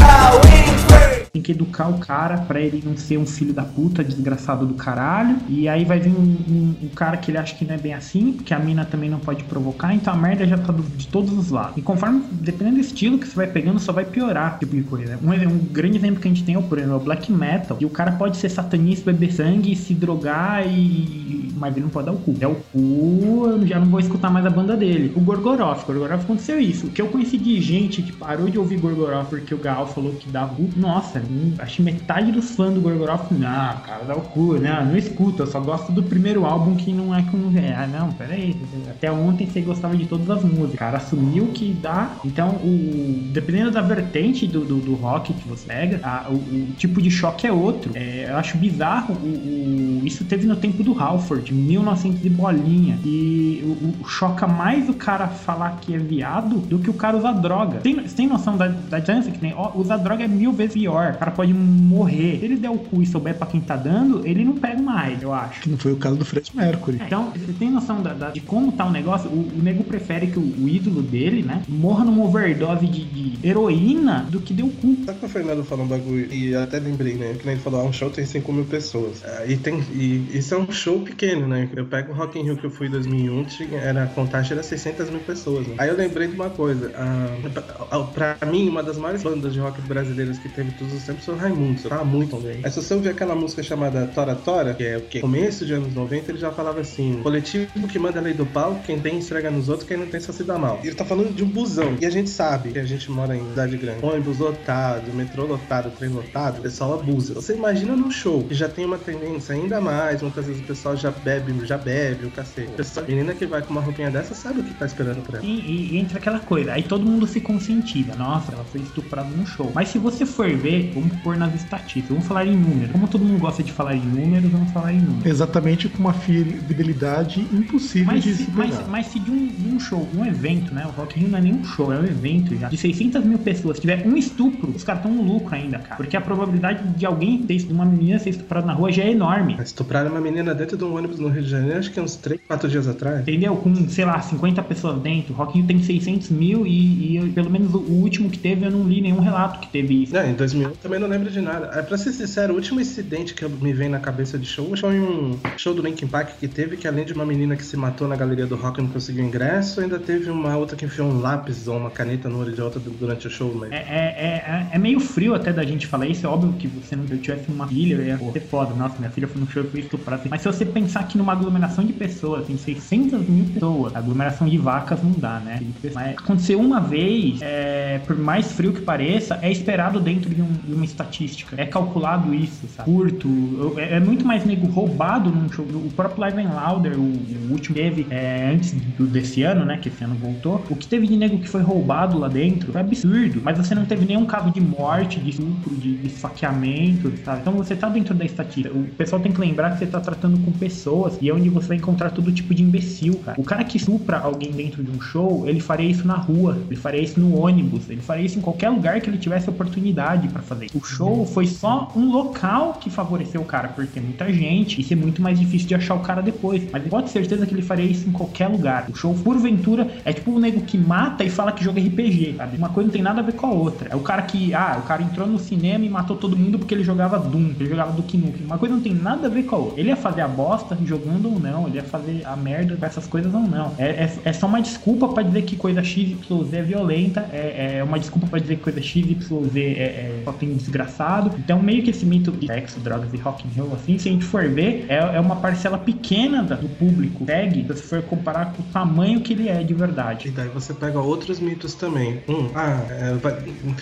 [1.33, 4.73] Tem que educar o cara pra ele não ser um filho da puta, desgraçado do
[4.75, 5.37] caralho.
[5.47, 7.93] E aí vai vir um, um- um cara que ele acha que não é bem
[7.93, 11.07] assim, porque a mina também não pode provocar, então a merda já tá do- de
[11.07, 11.73] todos os lados.
[11.77, 14.83] E conforme, dependendo do estilo que você vai pegando, só vai piorar esse tipo de
[14.83, 15.19] coisa.
[15.21, 17.77] Um, um grande exemplo que a gente tem é o, por exemplo, o black metal.
[17.79, 21.51] E o cara pode ser satanista, beber sangue, se drogar e.
[21.55, 22.33] Mas ele não pode dar o cu.
[22.37, 25.11] Der o cu, eu já não vou escutar mais a banda dele.
[25.15, 26.87] O Gorgoroth, Gorgoroth aconteceu isso.
[26.87, 30.15] O que eu conheci de gente que parou de ouvir Gorgoroth porque o Gal falou
[30.15, 30.71] que o cu.
[30.75, 31.19] Nossa,
[31.59, 34.83] acho que metade dos fãs do Gorgoroth, não, cara, dá o cu, né?
[34.87, 37.37] Não escuta, eu só gosto do primeiro álbum que não é com.
[37.77, 38.55] Ah, não, peraí.
[38.89, 40.73] Até ontem você gostava de todas as músicas.
[40.73, 42.11] O cara assumiu que dá.
[42.25, 46.67] Então, o, dependendo da vertente do, do, do rock que você pega, a- o, o
[46.77, 47.91] tipo de choque é outro.
[47.95, 49.13] É, eu acho bizarro.
[49.15, 52.97] O, isso teve no tempo do Halford, 1900 e bolinha.
[53.05, 53.61] E
[54.03, 57.79] o, choca mais o cara falar que é viado do que o cara usar droga.
[57.79, 59.53] Tem, você tem noção da, da distância que tem?
[59.55, 61.06] Ó, usar droga é mil vezes pior.
[61.15, 62.39] O cara pode morrer.
[62.39, 65.21] Se ele der o cu e souber pra quem tá dando, ele não pega mais,
[65.21, 65.61] eu acho.
[65.61, 66.99] Que não foi o caso do Fred Mercury.
[67.05, 69.29] Então, você tem noção da- da- de como tá o negócio?
[69.29, 73.47] O, o nego prefere que o, o ídolo dele, né, morra numa overdose de, de
[73.47, 74.97] heroína do que deu cu.
[75.05, 76.31] Sabe que o Fernando falou um bagulho?
[76.33, 77.35] E eu até lembrei, né?
[77.37, 79.23] Que nem ele falou, ah, um show tem 5 mil pessoas.
[79.25, 81.69] Ah, e, tem, e isso é um show pequeno, né?
[81.75, 84.53] Eu pego o Rock in Rio que eu fui em 2001, tinha- era, a contagem
[84.53, 85.65] era 600 mil pessoas.
[85.67, 85.75] Né?
[85.77, 86.91] Aí eu lembrei de uma coisa.
[86.95, 91.03] ah, pra, pra mim, uma das maiores bandas de rock brasileiras que teve todos os
[91.03, 91.77] tempos foi o Raimundo.
[92.05, 92.61] Muito bem.
[92.63, 95.19] Aí se você ouvir aquela música chamada Tora Tora, que é o que?
[95.19, 98.79] Começo de anos 90, ele já falava assim: coletivo que manda a lei do pau,
[98.85, 100.79] quem tem esfrega nos outros, quem não tem só se dá mal.
[100.83, 101.95] Ele tá falando de um busão.
[102.01, 104.03] E a gente sabe que a gente mora em cidade grande.
[104.05, 107.33] Ônibus lotado, metrô lotado, trem lotado, o pessoal abusa.
[107.33, 110.95] Você imagina num show que já tem uma tendência ainda mais, muitas vezes o pessoal
[110.95, 112.71] já bebe, já bebe, o cacete.
[112.97, 115.43] A menina que vai com uma roupinha dessa sabe o que tá esperando por ela.
[115.45, 119.29] E, e- e entra aquela coisa, aí todo mundo se conscientiza, nossa, ela foi estuprada
[119.29, 119.71] no show.
[119.73, 122.91] Mas se você for ver, vamos pôr nas estatísticas, vamos falar em números.
[122.91, 125.25] Como todo mundo gosta de falar em números, vamos falar em números.
[125.25, 129.75] Exatamente com uma fidelidade impossível Mas de se, se mas, mas se de um, de
[129.75, 130.85] um show, um evento, né?
[130.85, 132.67] O Rock Rio não é nem um show, é um evento já.
[132.69, 135.95] De 600 mil pessoas, tiver um estupro, os caras estão no lucro ainda, cara.
[135.95, 139.11] Porque a probabilidade de alguém ter, de uma menina ser estuprada na rua já é
[139.11, 139.57] enorme.
[139.61, 142.39] Estupraram uma menina dentro de um ônibus no Rio de Janeiro, acho que uns 3,
[142.47, 143.21] 4 dias atrás.
[143.21, 143.55] Entendeu?
[143.57, 145.33] Com, sei lá, 50 pessoas dentro.
[145.33, 148.65] O Rock Rio tem 600 mil e, e eu- pelo menos o, último que teve,
[148.65, 150.15] eu não li nenhum relato que teve isso.
[150.15, 151.71] É, em 2001 também não lembro de nada.
[151.73, 154.99] É, pra ser sincero, o último incidente que me vem na cabeça de show foi
[154.99, 158.07] um show do Linkin Park que teve, que além de uma menina que se matou
[158.07, 161.19] na galeria do rock e não conseguiu ingresso, ainda teve uma outra que enfiou um
[161.19, 163.53] lápis ou uma caneta no olho de outra durante o show.
[163.55, 163.71] Mas...
[163.71, 166.25] É, é, é, é meio frio até da gente falar isso.
[166.25, 168.73] É óbvio que você não eu tivesse uma filha, eu ia ser foda.
[168.73, 170.23] Nossa, minha filha foi no show e foi estuprada.
[170.29, 174.57] Mas se você pensar que numa aglomeração de pessoas, tem 600 mil pessoas, aglomeração de
[174.57, 175.59] vacas não dá, né?
[175.93, 180.53] Mas aconteceu uma vez, é, por mais frio que pareça, é esperado dentro de, um-
[180.67, 181.55] de uma estatística.
[181.59, 182.89] É calculado isso, sabe?
[182.91, 183.73] Curto.
[183.77, 185.65] É, é muito mais nego roubado num show.
[185.65, 189.77] O próprio Live and Louder, o, o último teve é, antes do- desse ano, né?
[189.77, 190.63] Que esse ano voltou.
[190.69, 193.41] O que teve de nego que foi roubado lá dentro foi absurdo.
[193.43, 197.41] Mas você não teve nenhum caso de morte, de estupro, de, de esfaqueamento, sabe?
[197.41, 198.75] Então você tá dentro da estatística.
[198.77, 201.17] O pessoal tem que lembrar que você tá tratando com pessoas.
[201.21, 203.39] e é onde você vai encontrar todo tipo de imbecil, cara.
[203.39, 206.75] O cara que supra alguém dentro de um show, ele faria isso na rua, ele
[206.75, 210.41] faria isso no ônibus, ele faria isso em qualquer lugar que ele tivesse oportunidade pra
[210.41, 210.56] fazer.
[210.73, 214.83] O show foi só um local que favoreceu o cara, por ter muita gente e
[214.83, 216.63] ser muito mais difícil de achar o cara depois.
[216.71, 218.87] Mas pode ter certeza que ele faria isso em qualquer lugar.
[218.89, 222.57] O show, porventura, é tipo o nego que mata e fala que joga RPG, sabe?
[222.57, 223.89] Uma coisa não tem nada a ver com a outra.
[223.89, 226.73] É o cara que, ah, o cara entrou no cinema e matou todo mundo porque
[226.73, 228.45] ele jogava Doom, ele jogava Duke Nukem.
[228.45, 229.79] Uma coisa não tem nada a ver com a outra.
[229.79, 233.07] Ele ia fazer a bosta jogando ou não, ele ia fazer a merda com essas
[233.07, 233.73] coisas ou não.
[233.77, 237.83] É, é, é só uma desculpa pra dizer que coisa XYZ é violenta, é, é
[237.83, 241.35] uma desculpa pra dizer que coisa XYZ é, é só tem desgraçado.
[241.37, 244.11] Então, meio que esse mito de sexo, drogas e rock and roll, assim, se a
[244.11, 248.61] gente for ver, é, é uma parcela pequena do público segue, se for comparar com
[248.61, 250.27] o tamanho que ele é de verdade.
[250.29, 252.21] E daí você pega outros mitos também.
[252.27, 253.17] Um, ah, é,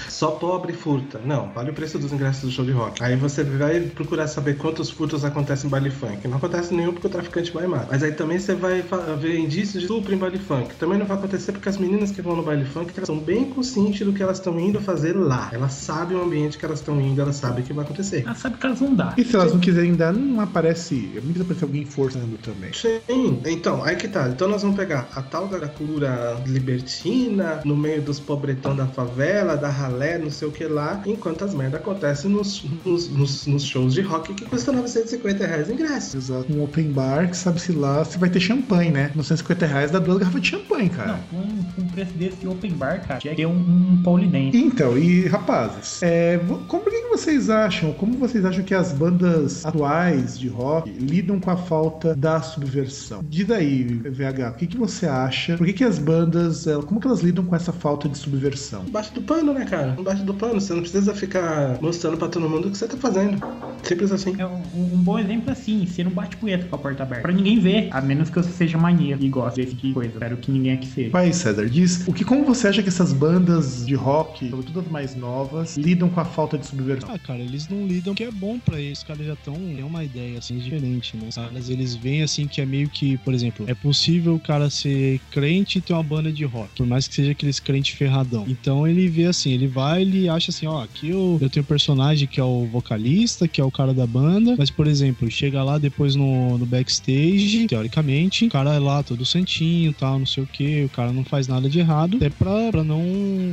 [0.10, 1.20] só pobre furta.
[1.24, 3.04] Não, vale o preço dos ingressos do show de rock.
[3.04, 6.28] Aí você vai procurar saber quantos furtos acontecem em baile funk.
[6.28, 7.88] Não acontece nenhum porque o traficante vai mais.
[7.90, 8.84] Mas aí também você vai
[9.20, 10.76] ver indícios de estupro em baile funk.
[10.76, 13.46] Também não vai acontecer porque as meninas que vão no baile funk elas são bem
[13.46, 15.50] conscientes do que elas estão indo fazer lá.
[15.54, 18.24] Elas sabem o ambiente que elas estão indo, elas sabem o que vai acontecer.
[18.26, 19.14] Ela sabe que elas vão dar.
[19.18, 21.12] E se elas não quiserem dar, não aparece.
[21.16, 22.72] É muito aparecer alguém forçando também.
[22.74, 23.00] Sim,
[23.46, 24.28] então, aí que tá.
[24.30, 29.56] Então nós vamos pegar a tal da cultura libertina, no meio dos pobretão da favela,
[29.56, 33.64] da ralé, não sei o que lá, enquanto as merdas acontecem nos, nos, nos- nos
[33.66, 36.18] shows de rock que custam 950 reais ingresso.
[36.18, 36.52] Exato.
[36.52, 39.12] Um open bar que sabe-se lá se vai ter champanhe, né?
[39.16, 41.14] 950 reais dá duas garrafas de champanhe, cara.
[41.14, 44.02] Não, com um, um preço desse de open bar, cara, tinha que ter um, um
[44.04, 44.58] polidense.
[44.58, 49.66] Então, e rapazes, é, como que que vocês acham, como vocês acham que as bandas
[49.66, 53.24] atuais de rock lidam com a falta da subversão?
[53.30, 55.56] Diz aí, VH, o que, que você acha?
[55.58, 58.84] Por que, que as bandas, ela- como que elas lidam com essa falta de subversão?
[58.88, 59.96] Embaixo do pano, né, cara?
[59.98, 60.60] Embaixo do pano.
[60.60, 63.42] Você não precisa ficar mostrando pra todo mundo o que você tá fazendo.
[63.84, 64.36] Simples assim.
[64.40, 67.22] É um, um bom exemplo assim, você não bate punheta com a porta aberta.
[67.22, 70.12] Pra ninguém ver, a menos que você seja maníaco e goste desse tipo de coisa.
[70.14, 71.10] Espero que ninguém aqui seja.
[71.12, 74.88] Vai, César, diz o que como você acha que essas bandas de rock, sobretudo as
[74.88, 77.10] mais novas, lidam com a falta de subversão?
[77.14, 79.00] Ah, cara, eles não lidam que é bom pra eles.
[79.00, 79.54] Os caras já estão.
[79.54, 81.28] Tem uma ideia assim diferente, né?
[81.30, 84.70] Os caras eles veem assim que é meio que, por exemplo, é possível o cara
[84.70, 88.46] ser crente e ter uma banda de rock, por mais que seja aqueles crente ferradão.
[88.48, 91.68] Então ele vê assim, ele vai, ele acha assim, ó, aqui eu, eu tenho um
[91.68, 95.64] personagem que é o vocalista, que é o cara da banda, mas por exemplo, chega
[95.64, 100.44] lá depois no, no backstage, teoricamente, o cara é lá todo santinho, tal, não sei
[100.44, 103.04] o que, o cara não faz nada de errado, até pra, pra não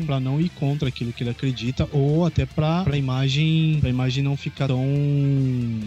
[0.07, 4.23] para não ir contra aquilo que ele acredita ou até pra, pra imagem pra imagem
[4.23, 4.85] não ficar tão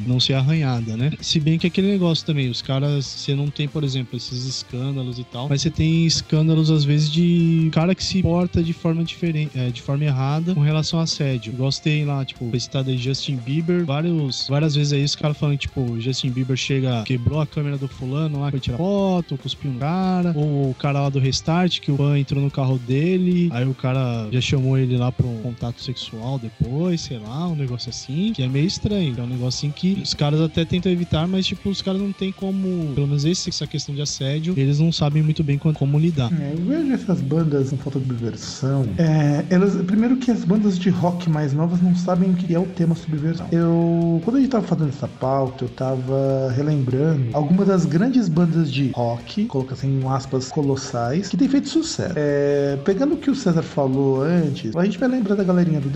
[0.05, 1.11] não ser arranhada, né?
[1.21, 5.19] Se bem que aquele negócio também, os caras, você não tem, por exemplo, esses escândalos
[5.19, 9.03] e tal, mas você tem escândalos às vezes de cara que se porta de forma
[9.03, 11.53] diferente, é, de forma errada com relação a assédio.
[11.53, 15.99] Gostei lá, tipo, citado aí Justin Bieber, vários, várias vezes aí os caras falando, tipo,
[15.99, 20.33] Justin Bieber chega, quebrou a câmera do fulano lá, foi tirar foto, cuspiu no cara,
[20.35, 23.73] ou o cara lá do Restart, que o fã entrou no carro dele, aí o
[23.73, 26.64] cara já chamou ele lá pra um contato sexual depois,
[26.97, 29.15] sei lá, um negócio assim, que é meio estranho.
[29.17, 32.11] É um negócio assim que os caras até tentam evitar, mas, tipo, os caras não
[32.11, 35.99] tem como, pelo menos essa questão de assédio, eles não sabem muito bem como, como
[35.99, 36.31] lidar.
[36.33, 38.85] É, eu vejo essas bandas com falta de subversão.
[38.97, 42.59] É, elas, primeiro que as bandas de rock mais novas não sabem o que é
[42.59, 43.47] o tema subversão.
[43.51, 48.71] Eu, quando a gente tava fazendo essa pauta, eu tava relembrando algumas das grandes bandas
[48.71, 52.13] de rock, coloca assim aspas colossais, que tem feito sucesso.
[52.15, 55.89] É, pegando o que o César falou antes, a gente vai lembrar da galerinha do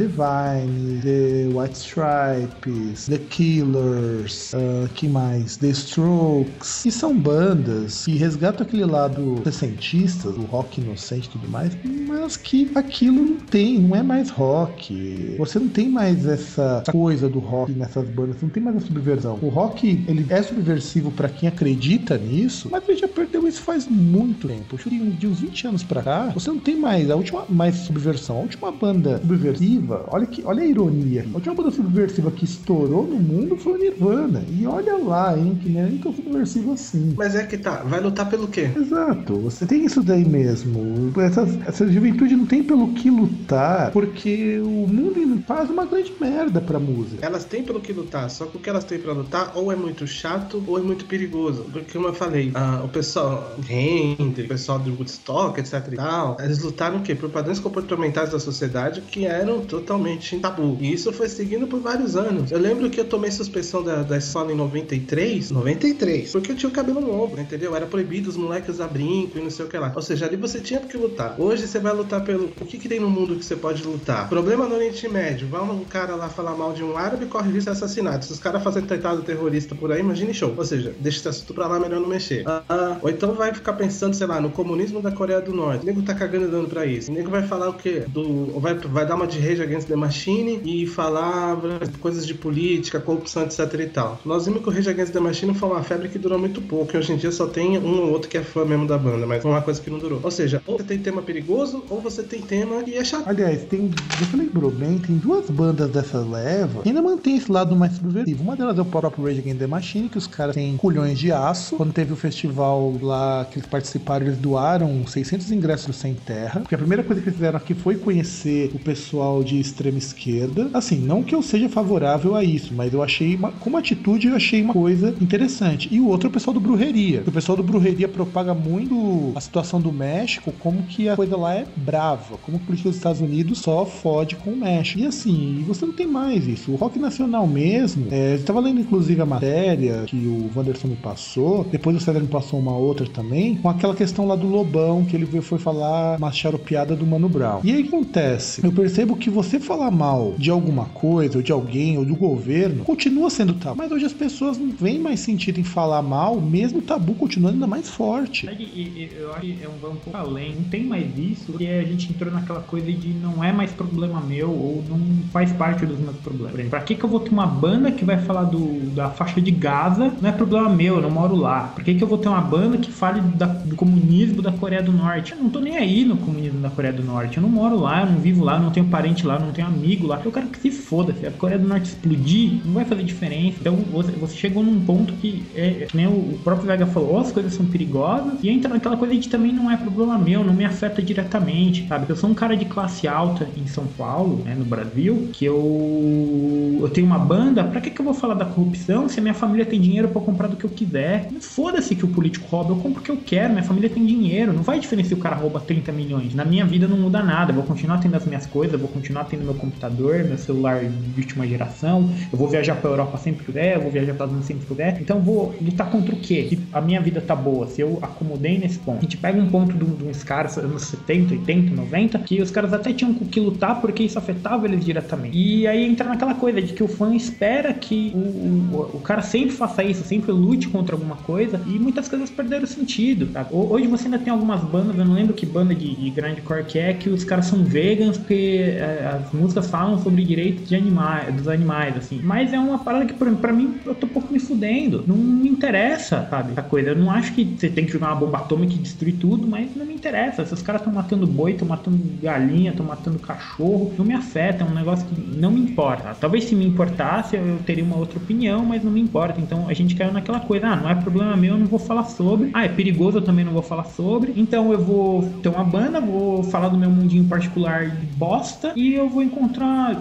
[0.59, 5.57] Divine, The White Stripes, The Killers, ah, que mais?
[5.57, 11.47] The Strokes, que são bandas que resgatam aquele lado sessentista, do rock inocente e tudo
[11.47, 15.35] mais, mas que aquilo não tem, não é mais rock.
[15.37, 19.39] Você não tem mais essa coisa do rock nessas bandas, não tem mais a subversão.
[19.41, 23.87] O rock, ele é subversivo pra quem acredita nisso, mas ele já perdeu isso faz
[23.87, 24.77] muito tempo.
[24.89, 28.37] De uns 20 anos pra cá, você não tem mais a última mais subversão.
[28.37, 31.25] A última banda subversiva, olha que, olha a ironia.
[31.31, 34.43] A última banda subversiva que estourou no mundo foi o Nirvana.
[34.51, 37.13] E olha lá, hein, que nem é nem tão subversivo assim.
[37.17, 38.69] Mas é que tá, vai lutar pelo quê?
[38.75, 41.11] Exato, você tem isso daí mesmo.
[41.21, 46.59] Essas- essa juventude não tem pelo que lutar, porque o mundo faz uma grande merda
[46.61, 47.25] pra música.
[47.25, 49.75] Elas têm pelo que lutar, só que o que elas têm pra lutar ou é
[49.75, 51.65] muito chato ou é muito perigoso.
[51.71, 56.37] Porque, como eu falei, ah, o pessoal Hendrix, o pessoal do Woodstock, etc e tal,
[56.39, 57.13] eles lutaram o quê?
[57.15, 60.77] Por padrões comportamentais da sociedade que eram totalmente tabu.
[60.79, 62.51] E isso foi seguindo por vários anos.
[62.51, 66.69] Eu lembro que eu tomei suspensão da, da escola em 93, 93, porque eu tinha
[66.69, 67.75] o cabelo longo, entendeu?
[67.75, 69.91] Era proibido os moleques usar brinco e não sei o que lá.
[69.95, 71.35] Ou seja, ali você tinha que lutar.
[71.39, 72.45] Hoje você vai lutar pelo...
[72.59, 74.27] O que que tem no mundo que você pode lutar?
[74.29, 75.47] Problema no Oriente Médio.
[75.47, 78.25] Vai um cara lá falar mal de um árabe, corre risco de assassinato.
[78.25, 80.53] Se os caras fazem tentado terrorista por aí, imagine show.
[80.55, 82.43] Ou seja, deixa esse assunto pra lá, melhor não mexer.
[82.45, 85.83] Ah, ah, ou então vai ficar pensando, sei lá, no comunismo da Coreia do Norte.
[85.83, 87.11] O nego tá cagando e dando pra isso.
[87.11, 88.03] O nego vai falar o quê?
[88.07, 90.28] Do, vai, vai dar uma de Rage Against the Machine
[90.63, 91.57] e falar
[91.99, 94.19] coisas de política, corrupção, etc e tal.
[94.25, 96.95] Nós vimos que o Rage Against the Machine foi uma febre que durou muito pouco.
[96.95, 99.25] E hoje em dia só tem um ou outro que é fã mesmo da banda,
[99.25, 100.19] mas foi uma coisa que não durou.
[100.23, 103.27] Ou seja, ou você tem tema perigoso, ou você tem tema que é chato.
[103.27, 103.89] Aliás, tem.
[104.19, 108.43] Você lembrou bem, tem duas bandas dessa leva que ainda mantém esse lado mais subversivo.
[108.43, 111.31] Uma delas é o próprio Rage Against the Machine, que os caras têm culhões de
[111.31, 111.75] aço.
[111.75, 116.61] Quando teve o festival lá que eles participaram, eles doaram 600 ingressos sem terra.
[116.61, 120.69] Porque a primeira coisa que eles fizeram aqui foi conhecer o pessoal de extrema esquerda.
[120.73, 124.35] Assim, não que eu seja favorável a isso, mas eu achei, uma, como atitude, eu
[124.35, 125.87] achei uma coisa interessante.
[125.91, 127.23] E o outro é o pessoal do Brujeria.
[127.25, 131.55] O pessoal do Brujeria propaga muito a situação do México, como que a coisa lá
[131.55, 134.99] é brava, como política dos Estados Unidos só fode com o México.
[134.99, 136.71] E assim, você não tem mais isso.
[136.71, 140.95] O rock nacional mesmo, é, eu estava lendo inclusive a matéria que o Wanderson me
[140.95, 145.05] passou, depois o César me passou uma outra também, com aquela questão lá do Lobão,
[145.05, 147.61] que ele foi falar uma charopiada do Mano Brown.
[147.63, 148.63] E aí o que acontece?
[148.63, 152.83] Eu percebo que você falar mal de alguma coisa, ou de alguém, ou do governo,
[152.85, 153.77] continua sendo tabu.
[153.77, 157.55] Mas hoje as pessoas não veem mais sentido em falar mal, mesmo o tabu continuando
[157.55, 158.47] ainda mais forte.
[158.47, 160.55] E- Eu acho que é um, vai um pouco além.
[160.55, 164.21] Não tem mais isso, porque a gente entrou naquela coisa de não é mais problema
[164.21, 164.99] meu ou não
[165.31, 166.53] faz parte dos meus problemas.
[166.53, 169.41] Exemplo, Pra que, que eu vou ter uma banda que vai falar do, da faixa
[169.41, 170.13] de Gaza?
[170.21, 171.71] Não é problema meu, eu não moro lá.
[171.75, 174.81] Por que, que eu vou ter uma banda que fale da- do comunismo da Coreia
[174.81, 175.33] do Norte?
[175.33, 177.37] Eu não tô nem aí no comunismo da Coreia do Norte.
[177.37, 179.51] Eu não moro lá, eu não vivo lá, eu não tenho parente lá, eu não
[179.51, 180.21] tenho amigo lá.
[180.23, 181.13] Eu quero que se foda.
[181.13, 183.57] Se a Coreia do Norte explodir, não vai fazer diferença.
[183.59, 187.31] Então você, você chegou num ponto que, é, nem o, próprio Vega falou, "Ó, as
[187.31, 190.65] coisas são perigosas e entra naquela coisa de também não é problema meu, não me
[190.65, 192.09] afeta diretamente, sabe?
[192.09, 196.77] Eu sou um cara de classe alta em São Paulo, né, no Brasil, que eu
[196.81, 199.33] eu tenho uma banda, pra que que eu vou falar da corrupção se a minha
[199.33, 201.29] família tem dinheiro eu comprar do que eu quiser?
[201.41, 204.53] Foda-se que o político rouba, eu compro o que eu quero, minha família tem dinheiro,
[204.53, 206.35] não vai diferenciar se o cara rouba 30 milhões.
[206.35, 208.89] Na minha vida não muda nada, eu vou continuar tendo as minhas coisas, eu vou
[208.89, 213.41] continuar tendo meu computador, meu celular de última geração, eu vou viajar pra Europa sempre
[213.41, 215.01] que puder, eu vou viajar para Estados Unidos sempre que puder.
[215.01, 216.47] Então vou lutar contra o quê?
[216.49, 218.99] Se a minha vida tá boa, se eu acomodei nesse ponto.
[218.99, 222.51] A gente pega um ponto de de uns caras anos 70, 80, 90, que os
[222.51, 225.37] caras até tinham que lutar porque isso afetava eles diretamente.
[225.37, 229.21] E aí entra naquela coisa de que o fã espera que o, o, o cara
[229.21, 233.29] sempre faça isso, sempre lute contra alguma coisa, e muitas coisas perderam sentido.
[233.51, 236.79] Hoje você ainda tem algumas bandas, eu não lembro que banda de, de grindcore que
[236.79, 241.33] é, que os caras são vegans porque é, as músicas falam sobre direitos de animais,
[241.33, 242.19] dos animais, assim.
[242.23, 245.03] Mas é uma parada que, pra mim, eu tô um pouco me fudendo.
[245.07, 246.53] Não me interessa, sabe?
[246.55, 246.89] A coisa.
[246.89, 249.75] Eu não acho que você tem que jogar uma bomba atômica e destruir tudo, mas
[249.75, 250.45] não me interessa.
[250.45, 254.63] Se os caras estão matando boi, estão matando galinha, estão matando cachorro, não me afeta.
[254.63, 256.15] É um negócio que não me importa.
[256.19, 259.39] Talvez se me importasse, eu teria uma outra opinião, mas não me importa.
[259.39, 262.05] Então a gente caiu naquela coisa, ah, não é problema meu, eu não vou falar
[262.05, 262.49] sobre.
[262.53, 264.33] Ah, é perigoso, eu também não vou falar sobre.
[264.35, 268.93] Então eu vou ter uma banda, vou falar do meu mundinho particular de bosta e
[268.93, 269.58] eu vou encontrar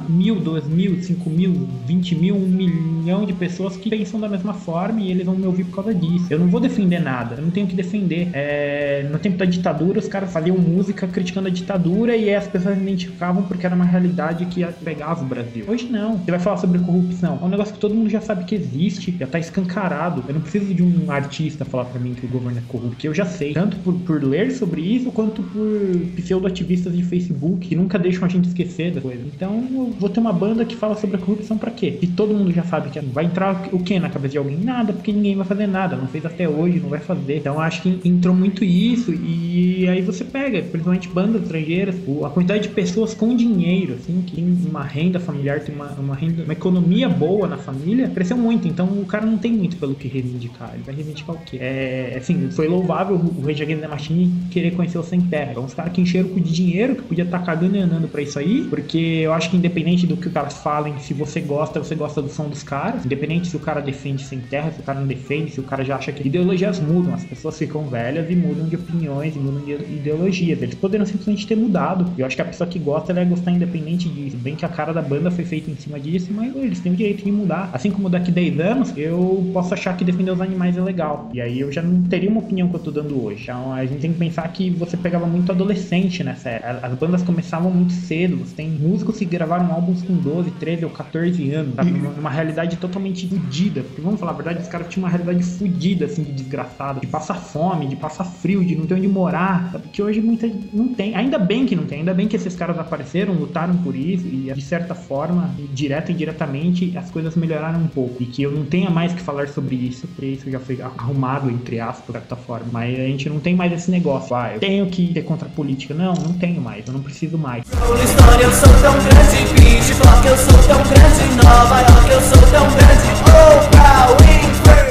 [0.08, 4.54] mil, duas mil, cinco mil, vinte mil, um milhão de pessoas que pensam da mesma
[4.54, 6.26] forma e eles vão me ouvir por causa disso.
[6.30, 8.28] Eu não vou defender nada, eu não tenho que defender.
[8.32, 12.76] É, no tempo da ditadura, os caras faziam música criticando a ditadura e as pessoas
[12.76, 15.64] identificavam porque era uma realidade que pegava o Brasil.
[15.68, 16.18] Hoje não.
[16.18, 17.38] Você vai falar sobre corrupção.
[17.40, 20.24] É um negócio que todo mundo já sabe que existe, já tá escancarado.
[20.28, 23.08] Eu não preciso de um artista falar pra mim que o governo é corrupto, porque
[23.08, 23.52] eu já sei.
[23.52, 28.28] Tanto por, por ler sobre isso, quanto por pseudo-ativistas de Facebook que nunca deixam a
[28.28, 29.22] gente esquecer da coisa.
[29.34, 31.98] Então eu vou ter uma banda que fala sobre a corrupção pra quê?
[32.00, 34.56] E todo mundo já sabe que vai entrar o que na cabeça de alguém?
[34.56, 35.96] Nada, porque ninguém vai fazer nada.
[35.96, 37.36] Não fez até hoje, não vai fazer.
[37.36, 42.64] Então acho que entrou muito isso e aí você pega, principalmente bandas estrangeiras, a quantidade
[42.64, 46.52] de pessoas com dinheiro, assim, que tem uma renda familiar, tem uma, uma renda, uma
[46.52, 48.68] economia boa na família, cresceu muito.
[48.68, 50.70] Então o cara não tem muito pelo que reivindicar.
[50.74, 51.58] Ele vai reivindicar o quê?
[51.60, 55.52] É, assim, foi louvável o Rage Against the Machine querer conhecer o Sem Terra.
[55.52, 58.08] Então, os caras que encheram o cu de dinheiro, que podia estar cagando e andando
[58.08, 61.40] pra isso aí, porque eu acho que independente do que os caras falem, se você
[61.40, 64.80] gosta, você gosta do som dos caras, independente se o cara defende Sem Terra, se
[64.80, 67.88] o cara não defende, se o cara já acha que ideologias mudam, as pessoas ficam
[67.88, 70.60] velhas e mudam de opiniões e mudam de ideologias.
[70.60, 72.12] Eles poderiam simplesmente ter mudado.
[72.18, 74.36] Eu acho que a pessoa que gosta, ela vai gostar independente disso.
[74.36, 76.96] Bem que a cara da banda foi feita em cima disso, mas eles têm o
[76.96, 77.70] direito de mudar.
[77.72, 81.30] Assim como daqui 10 anos, eu posso achar que defender os animais é legal.
[81.32, 83.42] E aí eu já não teria uma opinião que eu tô dando hoje.
[83.44, 86.80] Então a gente tem que pensar que você pegava muito adolescente nessa era.
[86.82, 88.36] As bandas começavam muito cedo.
[88.38, 91.90] Você tem músicos gravaram álbuns com 12, 13 ou 14 anos, sabe?
[91.90, 93.82] Numa, numa realidade totalmente fodida.
[93.82, 97.06] Porque vamos falar a verdade, os caras tinham uma realidade fodida, assim, de desgraçada, de
[97.06, 99.88] passar fome, de passar frio, de não ter onde morar, sabe?
[99.88, 101.14] Que hoje muita não tem.
[101.14, 104.52] Ainda bem que não tem, ainda bem que esses caras apareceram, lutaram por isso e
[104.52, 108.22] de certa forma, direta e indiretamente, as coisas melhoraram um pouco.
[108.22, 111.50] E que eu não tenha mais que falar sobre isso, porque isso já foi arrumado,
[111.50, 112.66] entre aspas, de certa forma.
[112.72, 115.50] Mas a gente não tem mais esse negócio, ah, eu tenho que ter contra a
[115.50, 115.94] política.
[115.94, 117.64] Não, não tenho mais, eu não preciso mais.
[117.68, 123.77] Tão grande, Block, eu sou tão grande, Nova York, eu sou tão grande, Winfrey.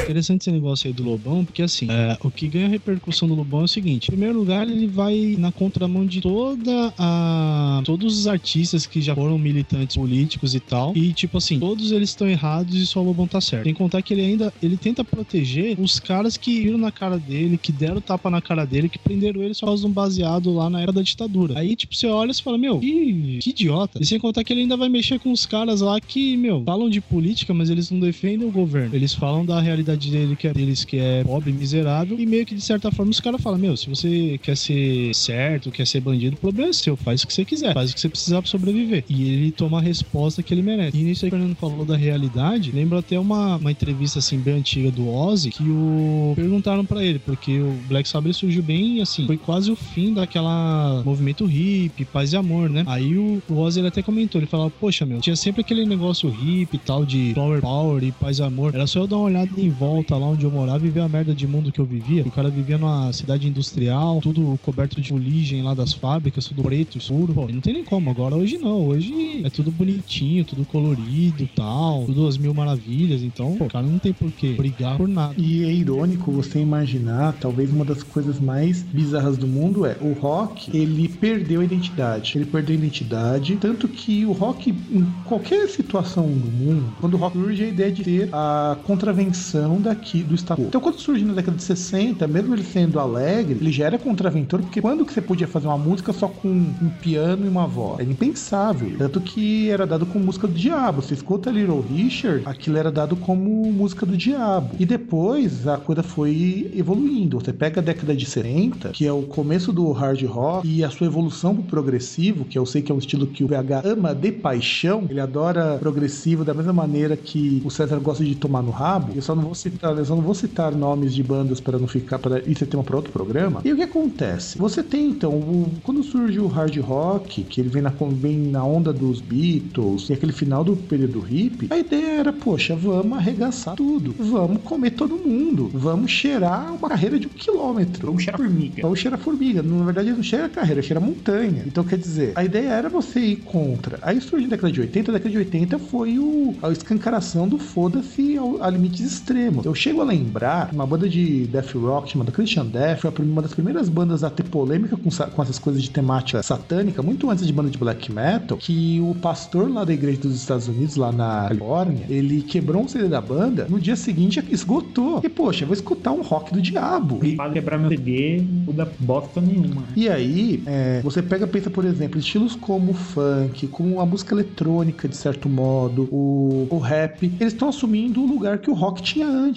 [0.08, 3.60] Interessante esse negócio aí do Lobão, porque assim, é, o que ganha repercussão do Lobão
[3.60, 7.82] é o seguinte: em primeiro lugar, ele vai na contramão de toda a.
[7.84, 10.96] todos os artistas que já foram militantes políticos e tal.
[10.96, 13.64] E, tipo assim, todos eles estão errados e só o Lobão tá certo.
[13.64, 17.18] Tem que contar que ele ainda ele tenta proteger os caras que viram na cara
[17.18, 20.70] dele, que deram tapa na cara dele, que prenderam ele só por um baseado lá
[20.70, 21.58] na era da ditadura.
[21.58, 23.98] Aí, tipo, você olha e fala, meu, que, que idiota.
[24.00, 26.88] E sem contar que ele ainda vai mexer com os caras lá que, meu, falam
[26.88, 28.94] de política, mas eles não defendem o governo.
[28.94, 32.54] Eles falam da realidade dele que é deles que é pobre, miserável, e meio que
[32.54, 36.36] de certa forma os caras falam, meu, se você quer ser certo, quer ser bandido,
[36.36, 38.50] o problema é seu, faz o que você quiser, faz o que você precisar pra
[38.50, 39.04] sobreviver.
[39.08, 40.96] E ele toma a resposta que ele merece.
[40.96, 44.54] E nisso aí o Fernando falou da realidade, lembra até uma, uma entrevista assim bem
[44.54, 49.26] antiga do Ozzy, que o perguntaram pra ele, porque o Black Sabbath surgiu bem assim,
[49.26, 52.84] foi quase o fim daquela movimento hippie, paz e amor, né?
[52.86, 56.28] Aí o, o Ozzy ele até comentou, ele falava, poxa, meu, tinha sempre aquele negócio
[56.28, 58.74] hippie e tal de flower power e paz e amor.
[58.74, 61.34] Era só eu dar uma olhada em volta lá onde eu morava e a merda
[61.34, 62.22] de mundo que eu vivia.
[62.22, 66.98] O cara vivia numa cidade industrial, tudo coberto de fuligem lá das fábricas, tudo preto,
[66.98, 67.32] escuro.
[67.32, 68.10] Pô, não tem nem como.
[68.10, 68.86] Agora hoje não.
[68.88, 73.22] Hoje é tudo bonitinho, tudo colorido tal, tudo as mil maravilhas.
[73.22, 75.34] Então, pô, o cara não tem por que brigar por nada.
[75.36, 80.12] E é irônico você imaginar, talvez uma das coisas mais bizarras do mundo é o
[80.12, 82.36] rock, ele perdeu a identidade.
[82.36, 87.16] Ele perdeu a identidade, tanto que o rock, em qualquer situação do mundo, quando o
[87.16, 90.68] rock surge, a ideia de ter a contravenção daqui do status quo.
[90.68, 94.60] Então, quando surge na década de 60, mesmo ele sendo alegre, ele já era contraventor,
[94.60, 98.00] porque quando que você podia fazer uma música só com um piano e uma voz?
[98.00, 98.96] Era impensável.
[98.98, 101.02] Tanto que era dado como música do diabo.
[101.02, 104.70] Você escuta Little Richard, aquilo era dado como música do diabo.
[104.78, 107.40] E depois a coisa foi evoluindo.
[107.40, 110.90] Você pega a década de 70, que é o começo do hard rock, e a
[110.90, 114.14] sua evolução pro progressivo, que eu sei que é um estilo que o VH ama
[114.14, 115.06] de paixão.
[115.08, 119.12] Ele adora progressivo da mesma maneira que o César gosta de tomar no rabo.
[119.14, 122.18] Eu só não vou citar, eu não vou citar nomes de bandas para não ficar
[122.18, 123.60] para isso é tema para outro programa.
[123.64, 124.58] E o que acontece?
[124.58, 128.64] Você tem então, o- quando surge o hard rock, que ele vem na vem na
[128.64, 133.74] onda dos Beatles e aquele final do período hippie, a ideia era, poxa, vamos arregaçar
[133.74, 138.06] tudo, vamos comer todo mundo, vamos cheirar uma carreira de um quilômetro.
[138.06, 138.86] Vamos cheirar formiga.
[138.86, 139.62] Ou cheira formiga.
[139.62, 141.62] Na verdade, não cheira carreira, cheira montanha.
[141.66, 143.98] Então, quer dizer, a ideia era você ir contra.
[144.02, 145.10] Aí surgiu na década de 80.
[145.10, 149.57] A década de 80 foi o, a escancaração do foda-se a limites extremos.
[149.64, 153.54] Eu chego a lembrar uma banda de death rock chamada Christian Death, foi uma das
[153.54, 157.52] primeiras bandas a ter polêmica com, com essas coisas de temática satânica, muito antes de
[157.52, 161.48] banda de black metal, que o pastor lá da igreja dos Estados Unidos, lá na
[161.48, 165.20] Califórnia, ele quebrou um CD da banda, no dia seguinte esgotou.
[165.22, 167.20] E, poxa, eu vou escutar um rock do diabo.
[167.22, 169.82] E Para quebrar meu CD, não dá bosta nenhuma.
[169.96, 174.34] e aí, é, você pega pensa, por exemplo, estilos como o funk, como a música
[174.34, 179.02] eletrônica, de certo modo, o, o rap, eles estão assumindo o lugar que o rock
[179.02, 179.47] tinha antes.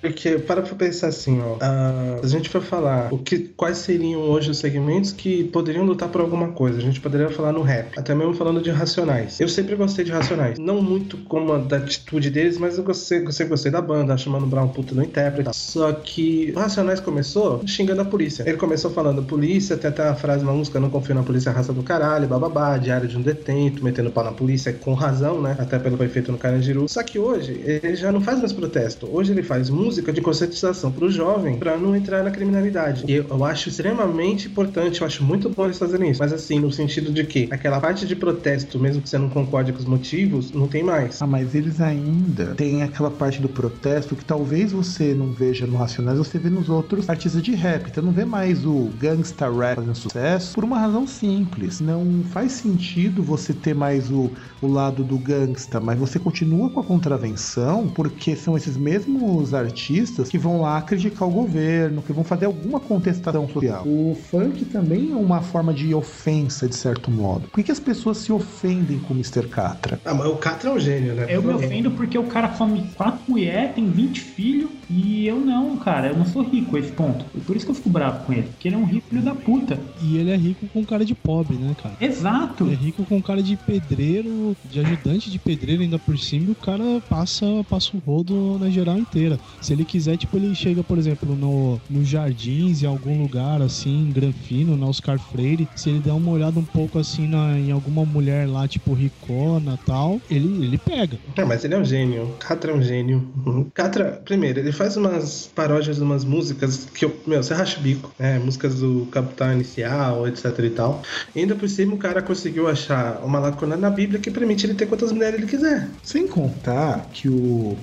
[0.00, 1.56] Porque, para pra pensar assim, ó.
[1.60, 6.08] ah, a gente for falar o que, quais seriam hoje os segmentos que poderiam lutar
[6.08, 6.78] por alguma coisa.
[6.78, 9.40] A gente poderia falar no rap, até mesmo falando de Racionais.
[9.40, 10.58] Eu sempre gostei de Racionais.
[10.58, 14.30] Não muito como a da atitude deles, mas eu gostei, gostei, gostei da banda, acho
[14.30, 15.50] Mano Brown puta no intérprete.
[15.54, 18.44] Só que o Racionais começou xingando a polícia.
[18.46, 21.72] Ele começou falando, polícia, tem até a frase na música, não confio na polícia, raça
[21.72, 25.56] do caralho, bababá, diário de um detento, metendo pau na polícia com razão, né?
[25.58, 26.88] Até pelo que feito no Carandiru.
[26.88, 29.08] Só que hoje, ele já não faz mais protesto.
[29.18, 33.02] Hoje ele faz música de conscientização pro jovem pra não entrar na criminalidade.
[33.04, 36.20] E eu, eu acho extremamente importante, eu acho muito bom eles fazerem isso.
[36.20, 39.72] Mas assim, no sentido de que aquela parte de protesto, mesmo que você não concorde
[39.72, 41.20] com os motivos, não tem mais.
[41.20, 45.76] Ah, mas eles ainda têm aquela parte do protesto que talvez você não veja no
[45.76, 47.88] Racionais, você vê nos outros artistas de rap.
[47.90, 51.80] Então não vê mais o gangsta rap fazendo sucesso por uma razão simples.
[51.80, 54.30] Não faz sentido você ter mais o,
[54.62, 59.07] o lado do gangsta, mas você continua com a contravenção porque são esses mesmos
[59.54, 63.84] artistas que vão lá criticar o governo, que vão fazer alguma contestação social.
[63.86, 67.48] O funk também é uma forma de ofensa, de certo modo.
[67.48, 69.48] Por que, que as pessoas se ofendem com o Mr.
[69.48, 70.00] Catra?
[70.04, 71.26] Ah, mas o Catra é um gênio, né?
[71.28, 75.76] Eu me ofendo porque o cara come quatro mulheres, tem 20 filhos, e eu não,
[75.76, 76.08] cara.
[76.08, 77.24] Eu não sou rico a esse ponto.
[77.34, 78.44] E por isso que eu fico bravo com ele.
[78.44, 79.78] Porque ele é um rico filho da puta.
[80.02, 81.94] E ele é rico com cara de pobre, né, cara?
[82.00, 82.64] Exato.
[82.64, 86.52] Ele é rico com cara de pedreiro, de ajudante de pedreiro ainda por cima, e
[86.52, 89.38] o cara passa, passa o rodo na geral nacional inteira.
[89.60, 94.10] Se ele quiser, tipo, ele chega, por exemplo, no, no Jardins, em algum lugar, assim,
[94.12, 98.04] Granfino, na Oscar Freire, se ele der uma olhada um pouco, assim, na, em alguma
[98.04, 101.18] mulher lá, tipo, ricona tal, ele, ele pega.
[101.36, 102.34] É, mas ele é um gênio.
[102.38, 103.26] Catra é um gênio.
[103.46, 103.66] Uhum.
[103.72, 107.82] Catra, primeiro, ele faz umas paródias de umas músicas que eu, meu, você racha o
[107.82, 108.12] bico.
[108.18, 111.02] É, músicas do Capitão Inicial, etc e tal.
[111.34, 114.74] E ainda por cima, o cara conseguiu achar uma lacuna na Bíblia que permite ele
[114.74, 115.88] ter quantas mulheres ele quiser.
[116.02, 117.76] Sem contar que o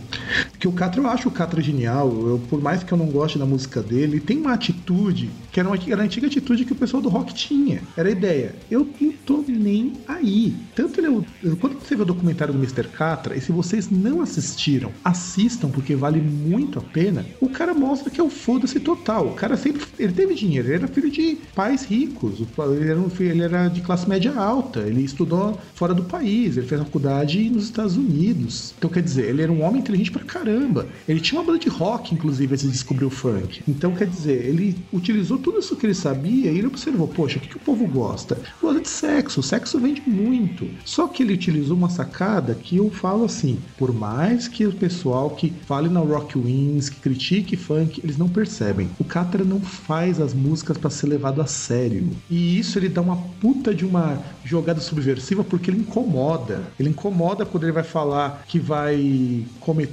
[0.59, 2.09] que o Catra, eu acho o Catra genial.
[2.09, 5.69] Eu, por mais que eu não goste da música dele, tem uma atitude que era,
[5.69, 7.81] uma, era a antiga atitude que o pessoal do rock tinha.
[7.95, 8.55] Era a ideia.
[8.69, 10.55] Eu não tô nem aí.
[10.75, 12.87] Tanto ele, é quando você vê o documentário do Mr.
[12.89, 17.25] Catra, e se vocês não assistiram, assistam porque vale muito a pena.
[17.39, 19.27] O cara mostra que é o foda-se total.
[19.27, 22.39] O cara sempre ele teve dinheiro, ele era filho de pais ricos.
[22.39, 24.81] Ele era, um, ele era de classe média alta.
[24.81, 26.57] Ele estudou fora do país.
[26.57, 28.73] Ele fez faculdade nos Estados Unidos.
[28.77, 30.87] Então quer dizer, ele era um homem inteligente pra caramba.
[31.07, 33.63] Ele tinha uma banda de rock, inclusive, antes de descobrir o funk.
[33.67, 37.41] Então quer dizer, ele utilizou tudo isso que ele sabia e ele observou: poxa, o
[37.41, 38.37] que, que o povo gosta?
[38.61, 39.39] Gosta de sexo.
[39.39, 40.67] O sexo vende muito.
[40.85, 45.31] Só que ele utilizou uma sacada que eu falo assim: por mais que o pessoal
[45.31, 48.89] que fale na Rock Wins, que critique funk, eles não percebem.
[48.99, 52.09] O Catra não faz as músicas para ser levado a sério.
[52.29, 56.61] E isso ele dá uma puta de uma jogada subversiva porque ele incomoda.
[56.79, 59.87] Ele incomoda quando ele vai falar que vai comer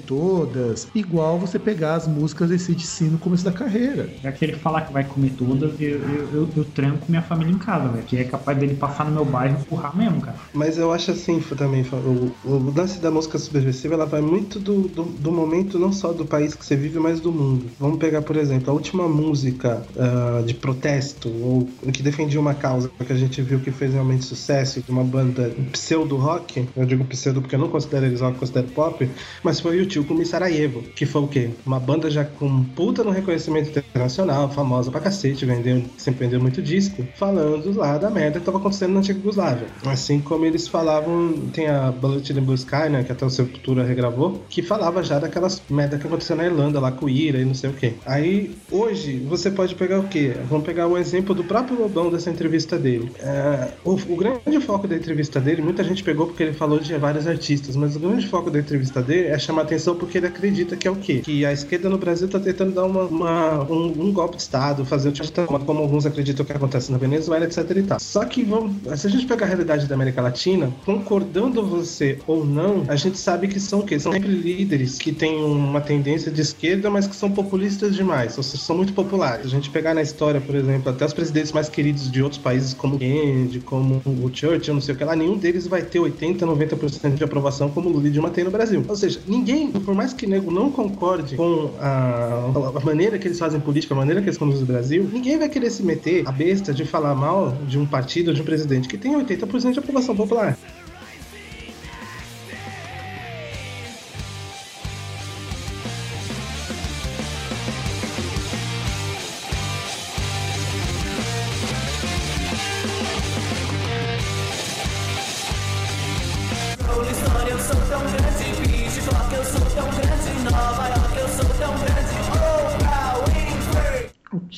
[0.47, 4.09] todas, igual você pegar as músicas desse de no começo da carreira.
[4.23, 7.53] Já que ele falar que vai comer todas, eu, eu, eu, eu tranco minha família
[7.53, 8.05] em casa, velho.
[8.05, 10.37] Que é capaz dele passar no meu bairro e empurrar mesmo, cara.
[10.53, 14.83] Mas eu acho assim também, o, o lance da música subversiva, ela vai muito do,
[14.89, 17.67] do, do, momento, não só do país que você vive, mas do mundo.
[17.79, 22.91] Vamos pegar, por exemplo, a última música uh, de protesto, ou que defendia uma causa
[23.05, 27.41] que a gente viu que fez realmente sucesso, de uma banda pseudo-rock, eu digo pseudo
[27.41, 29.09] porque eu não considero eles rock, considero pop,
[29.43, 31.51] mas foi o tio com Sarajevo, que foi o quê?
[31.67, 36.63] Uma banda já com puta no reconhecimento internacional, famosa pra cacete, vendeu, sempre vendeu muito
[36.63, 39.67] disco, falando lá da merda que tava acontecendo na antiga Yugoslávia.
[39.85, 43.85] Assim como eles falavam, tem a Bullet in Blue Sky, né, que até o Sepultura
[43.85, 47.55] regravou, que falava já daquelas merda que aconteceu na Irlanda, lá com Ira e não
[47.55, 47.93] sei o quê.
[48.07, 50.35] Aí, hoje, você pode pegar o quê?
[50.49, 53.13] Vamos pegar o exemplo do próprio Lobão dessa entrevista dele.
[53.19, 56.97] É, o, o grande foco da entrevista dele, muita gente pegou porque ele falou de
[56.97, 60.77] vários artistas, mas o grande foco da entrevista dele é chamar atenção porque ele acredita
[60.77, 61.21] que é o quê?
[61.21, 64.85] Que a esquerda no Brasil tá tentando dar uma, uma um, um, golpe de Estado,
[64.85, 65.33] fazer o tipo
[65.65, 68.01] como alguns acreditam que acontece na Venezuela, etc e tal.
[68.01, 72.45] Só que vamos, se a gente pegar a realidade da América Latina, concordando você ou
[72.45, 73.99] não, a gente sabe que são o quê?
[73.99, 78.43] São sempre líderes que têm uma tendência de esquerda, mas que são populistas demais, ou
[78.43, 79.47] seja, são muito populares.
[79.47, 82.75] A gente pegar na história, por exemplo, até os presidentes mais queridos de outros países,
[82.75, 86.47] como Kennedy, como o Churchill, não sei o que lá, nenhum deles vai ter 80,
[86.47, 88.85] 90% de aprovação como o Lula e Dilma tem no Brasil.
[88.87, 93.39] Ou seja, ninguém, por mais que nego não concorde com a, a maneira que eles
[93.39, 96.33] fazem política, a maneira que eles conduzem o Brasil, ninguém vai querer se meter a
[96.33, 100.15] besta de falar mal de um partido de um presidente que tem 80% de aprovação
[100.15, 100.57] popular.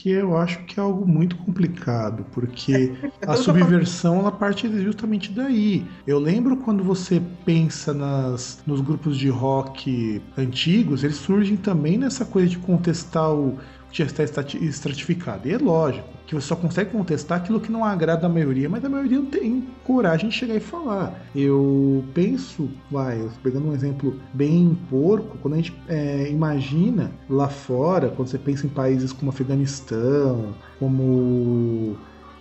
[0.05, 2.93] Que eu acho que é algo muito complicado, porque
[3.27, 5.83] a subversão ela parte justamente daí.
[6.07, 12.23] Eu lembro quando você pensa nas, nos grupos de rock antigos, eles surgem também nessa
[12.23, 13.59] coisa de contestar o
[13.95, 15.49] já está estratificado.
[15.49, 18.85] E é lógico que você só consegue contestar aquilo que não agrada a maioria, mas
[18.85, 21.23] a maioria não tem coragem de chegar e falar.
[21.35, 28.09] Eu penso, vai, pegando um exemplo bem porco, quando a gente é, imagina lá fora,
[28.09, 31.97] quando você pensa em países como Afeganistão, como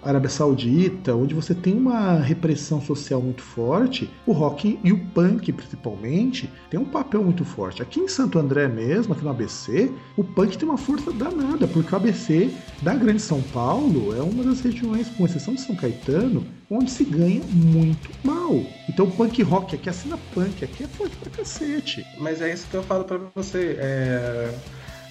[0.05, 5.51] Arábia Saudita, onde você tem uma repressão social muito forte, o rock e o punk,
[5.51, 7.81] principalmente, tem um papel muito forte.
[7.81, 11.93] Aqui em Santo André mesmo, aqui no ABC, o punk tem uma força danada, porque
[11.93, 12.49] o ABC
[12.81, 17.03] da Grande São Paulo é uma das regiões, com exceção de São Caetano, onde se
[17.03, 18.53] ganha muito mal.
[18.89, 22.05] Então punk rock aqui, a cena punk aqui é forte pra cacete.
[22.19, 23.77] Mas é isso que eu falo pra você.
[23.79, 24.53] É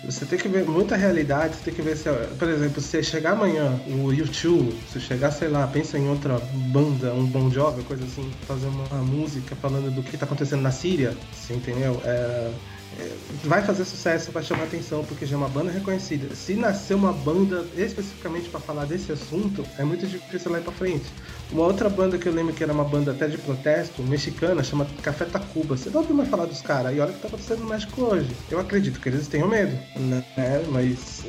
[0.05, 3.33] você tem que ver muita realidade, você tem que ver se, por exemplo, se chegar
[3.33, 6.41] amanhã o YouTube, se chegar, sei lá, pensa em outra
[6.73, 10.73] banda, um Bon Jovi, coisa assim, fazer uma música falando do que tá acontecendo na
[10.73, 12.01] Síria, você entendeu?
[12.05, 12.53] É,
[12.99, 13.13] é,
[13.45, 16.35] vai fazer sucesso, vai chamar atenção, porque já é uma banda reconhecida.
[16.35, 20.73] Se nascer uma banda especificamente para falar desse assunto, é muito difícil lá ir pra
[20.73, 21.07] frente.
[21.53, 24.87] Uma outra banda que eu lembro que era uma banda até de protesto, mexicana, chama
[25.03, 25.77] Café Tacuba.
[25.77, 26.97] Você não ouviu mais falar dos caras?
[26.97, 28.35] E olha o que tá acontecendo no México hoje.
[28.51, 30.25] Eu acredito que eles tenham medo, né?
[30.71, 31.27] Mas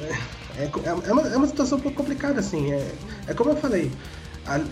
[0.55, 2.71] é, é, é, uma, é uma situação um pouco complicada, assim.
[2.71, 2.95] É,
[3.27, 3.91] é como eu falei.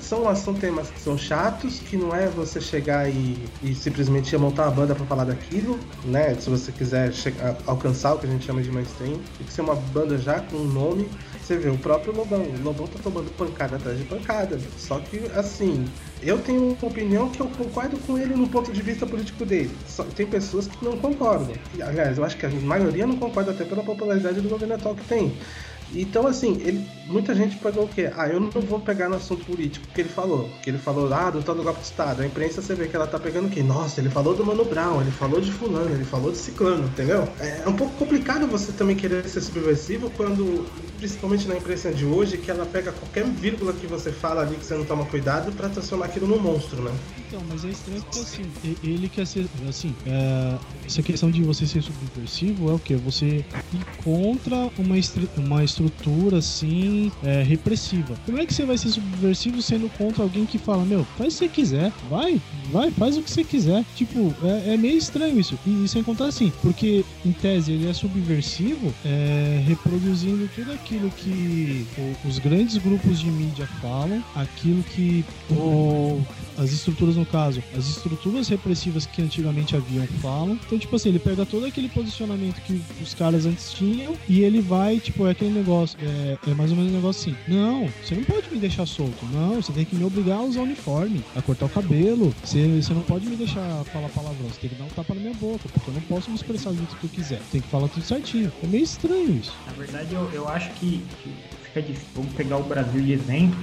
[0.01, 4.63] São, são temas que são chatos, que não é você chegar e, e simplesmente montar
[4.63, 6.35] uma banda para falar daquilo, né?
[6.35, 9.61] Se você quiser chegar, alcançar o que a gente chama de mainstream, tem que ser
[9.61, 11.09] uma banda já com um nome.
[11.41, 14.59] Você vê, o próprio Lobão, o Lobão tá tomando pancada atrás de pancada.
[14.75, 15.85] Só que, assim,
[16.21, 19.81] eu tenho uma opinião que eu concordo com ele no ponto de vista político dele.
[19.85, 21.61] Só tem pessoas que não concordam.
[21.81, 25.05] Aliás, eu acho que a maioria não concorda até pela popularidade do governo atual que
[25.05, 25.39] tem.
[25.93, 28.09] Então, assim, ele, muita gente pegou o quê?
[28.15, 30.49] Ah, eu não vou pegar no assunto político que ele falou.
[30.63, 32.21] Que ele falou, ah, do tal do golpe de Estado.
[32.21, 33.61] A imprensa, você vê que ela tá pegando o quê?
[33.61, 37.27] Nossa, ele falou do Mano Brown, ele falou de fulano, ele falou de ciclano, entendeu?
[37.39, 40.65] É um pouco complicado você também querer ser subversivo quando,
[40.97, 44.65] principalmente na imprensa de hoje, que ela pega qualquer vírgula que você fala ali que
[44.65, 46.91] você não toma cuidado para transformar aquilo num monstro, né?
[47.27, 48.51] Então, mas é estranho porque, assim,
[48.83, 52.95] ele quer ser, assim, é, essa questão de você ser subversivo é o quê?
[52.97, 54.95] Você ir contra uma,
[55.37, 58.15] uma estrutura estrutura assim é, repressiva.
[58.25, 61.37] Como é que você vai ser subversivo sendo contra alguém que fala, meu, faz o
[61.39, 63.83] que você quiser, vai, vai, faz o que você quiser.
[63.95, 65.57] Tipo, é, é meio estranho isso.
[65.65, 71.09] E isso é encontrar assim, porque em tese ele é subversivo, é, reproduzindo tudo aquilo
[71.11, 71.85] que
[72.25, 76.21] os grandes grupos de mídia falam, aquilo que o,
[76.57, 80.59] as estruturas, no caso, as estruturas repressivas que antigamente haviam falam.
[80.65, 84.61] Então, tipo assim, ele pega todo aquele posicionamento que os caras antes tinham e ele
[84.61, 87.37] vai, tipo, é aquele negócio negócio, é, é, mais ou menos um negócio assim.
[87.47, 89.25] Não, você não pode me deixar solto.
[89.31, 92.35] Não, você tem que me obrigar a usar uniforme, a cortar o cabelo.
[92.43, 94.49] Você, você não pode me deixar falar palavrão.
[94.49, 96.71] Você tem que dar um tapa na minha boca, porque eu não posso me expressar
[96.71, 97.39] do jeito que eu quiser.
[97.51, 98.51] Tem que falar tudo certinho.
[98.61, 99.53] É meio estranho isso.
[99.65, 102.07] Na verdade, eu, eu acho que, que fica difícil.
[102.15, 103.59] Vamos pegar o Brasil de exemplo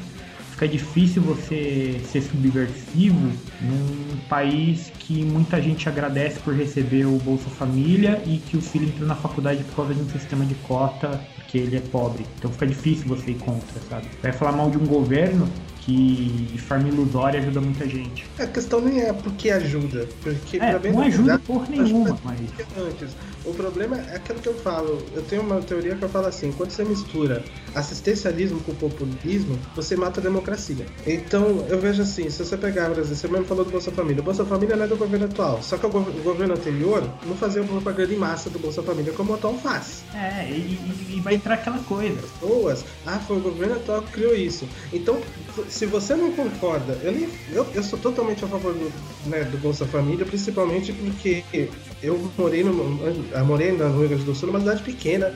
[0.58, 3.30] fica difícil você ser subversivo
[3.62, 8.88] num país que muita gente agradece por receber o Bolsa Família e que o filho
[8.88, 12.26] entrou na faculdade por causa de um sistema de cota porque ele é pobre.
[12.38, 14.08] Então fica difícil você ir contra, sabe?
[14.20, 15.48] Vai falar mal de um governo
[15.80, 18.26] que de forma ilusória ajuda muita gente.
[18.38, 22.40] A questão nem é porque ajuda, porque é, não ajuda porra nenhuma, mas...
[22.76, 23.16] Antes.
[23.48, 25.02] O problema é aquilo que eu falo.
[25.14, 27.42] Eu tenho uma teoria que eu falo assim: quando você mistura
[27.74, 30.86] assistencialismo com populismo, você mata a democracia.
[31.06, 34.20] Então, eu vejo assim: se você pegar, exemplo, você mesmo falou do Bolsa Família.
[34.20, 35.62] O Bolsa Família não é do governo atual.
[35.62, 39.34] Só que o, governo anterior não fazia propaganda em massa do Bolsa Família como o
[39.36, 40.04] atual faz.
[40.14, 42.20] É, e, e vai entrar aquela coisa.
[42.20, 44.68] Pessoas, ah, foi o governo atual que criou isso.
[44.92, 45.18] Então,
[45.68, 48.92] se você não concorda, eu, nem, eu, eu sou totalmente a favor do,
[49.28, 51.42] né, do Bolsa Família, principalmente porque
[52.02, 52.72] eu morei, no,
[53.06, 55.34] eu morei na Rio Grande do Sul, numa cidade pequena.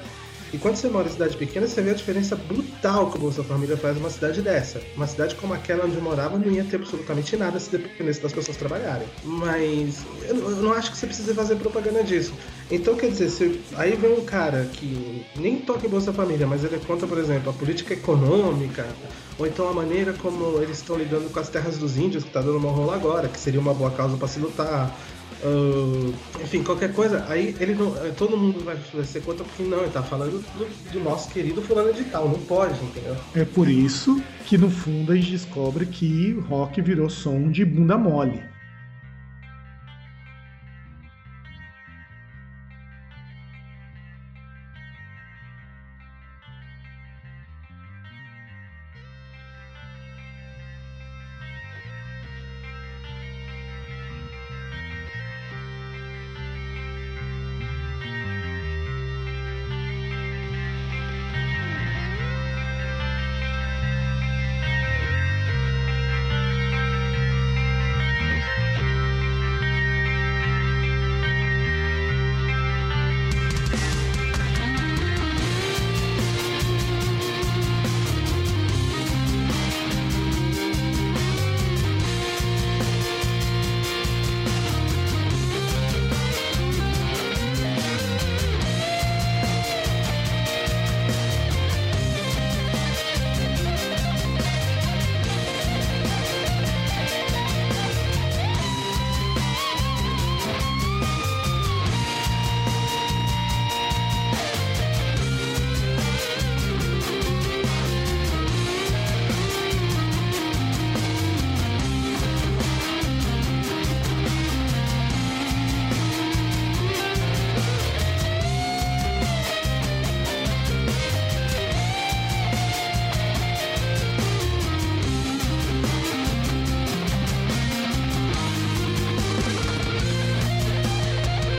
[0.53, 3.43] E quando você mora em cidade pequena, você vê a diferença brutal que o Bolsa
[3.43, 4.83] Família faz numa cidade dessa.
[4.95, 8.33] Uma cidade como aquela onde eu morava não ia ter absolutamente nada se dependesse das
[8.33, 9.07] pessoas trabalharem.
[9.25, 12.35] Mas eu, não acho que você precisa fazer propaganda disso.
[12.71, 16.63] Então, quer dizer, se, aí vem um cara que nem toca em Bolsa Família, mas
[16.65, 18.87] ele conta, por exemplo, a política econômica,
[19.39, 22.43] ou então a maneira como eles estão lidando com as terras dos índios, que está
[22.43, 24.95] dando uma rola agora, que seria uma boa causa para se lutar
[25.43, 29.81] Uh, enfim, qualquer coisa, aí ele não, eh, todo mundo vai ser contra porque não,
[29.81, 33.17] ele tá falando do, do, nosso querido fulano de tal, não pode, entendeu?
[33.35, 37.99] É por isso que no fundo a gente descobre que rock virou som de bunda
[37.99, 38.52] mole.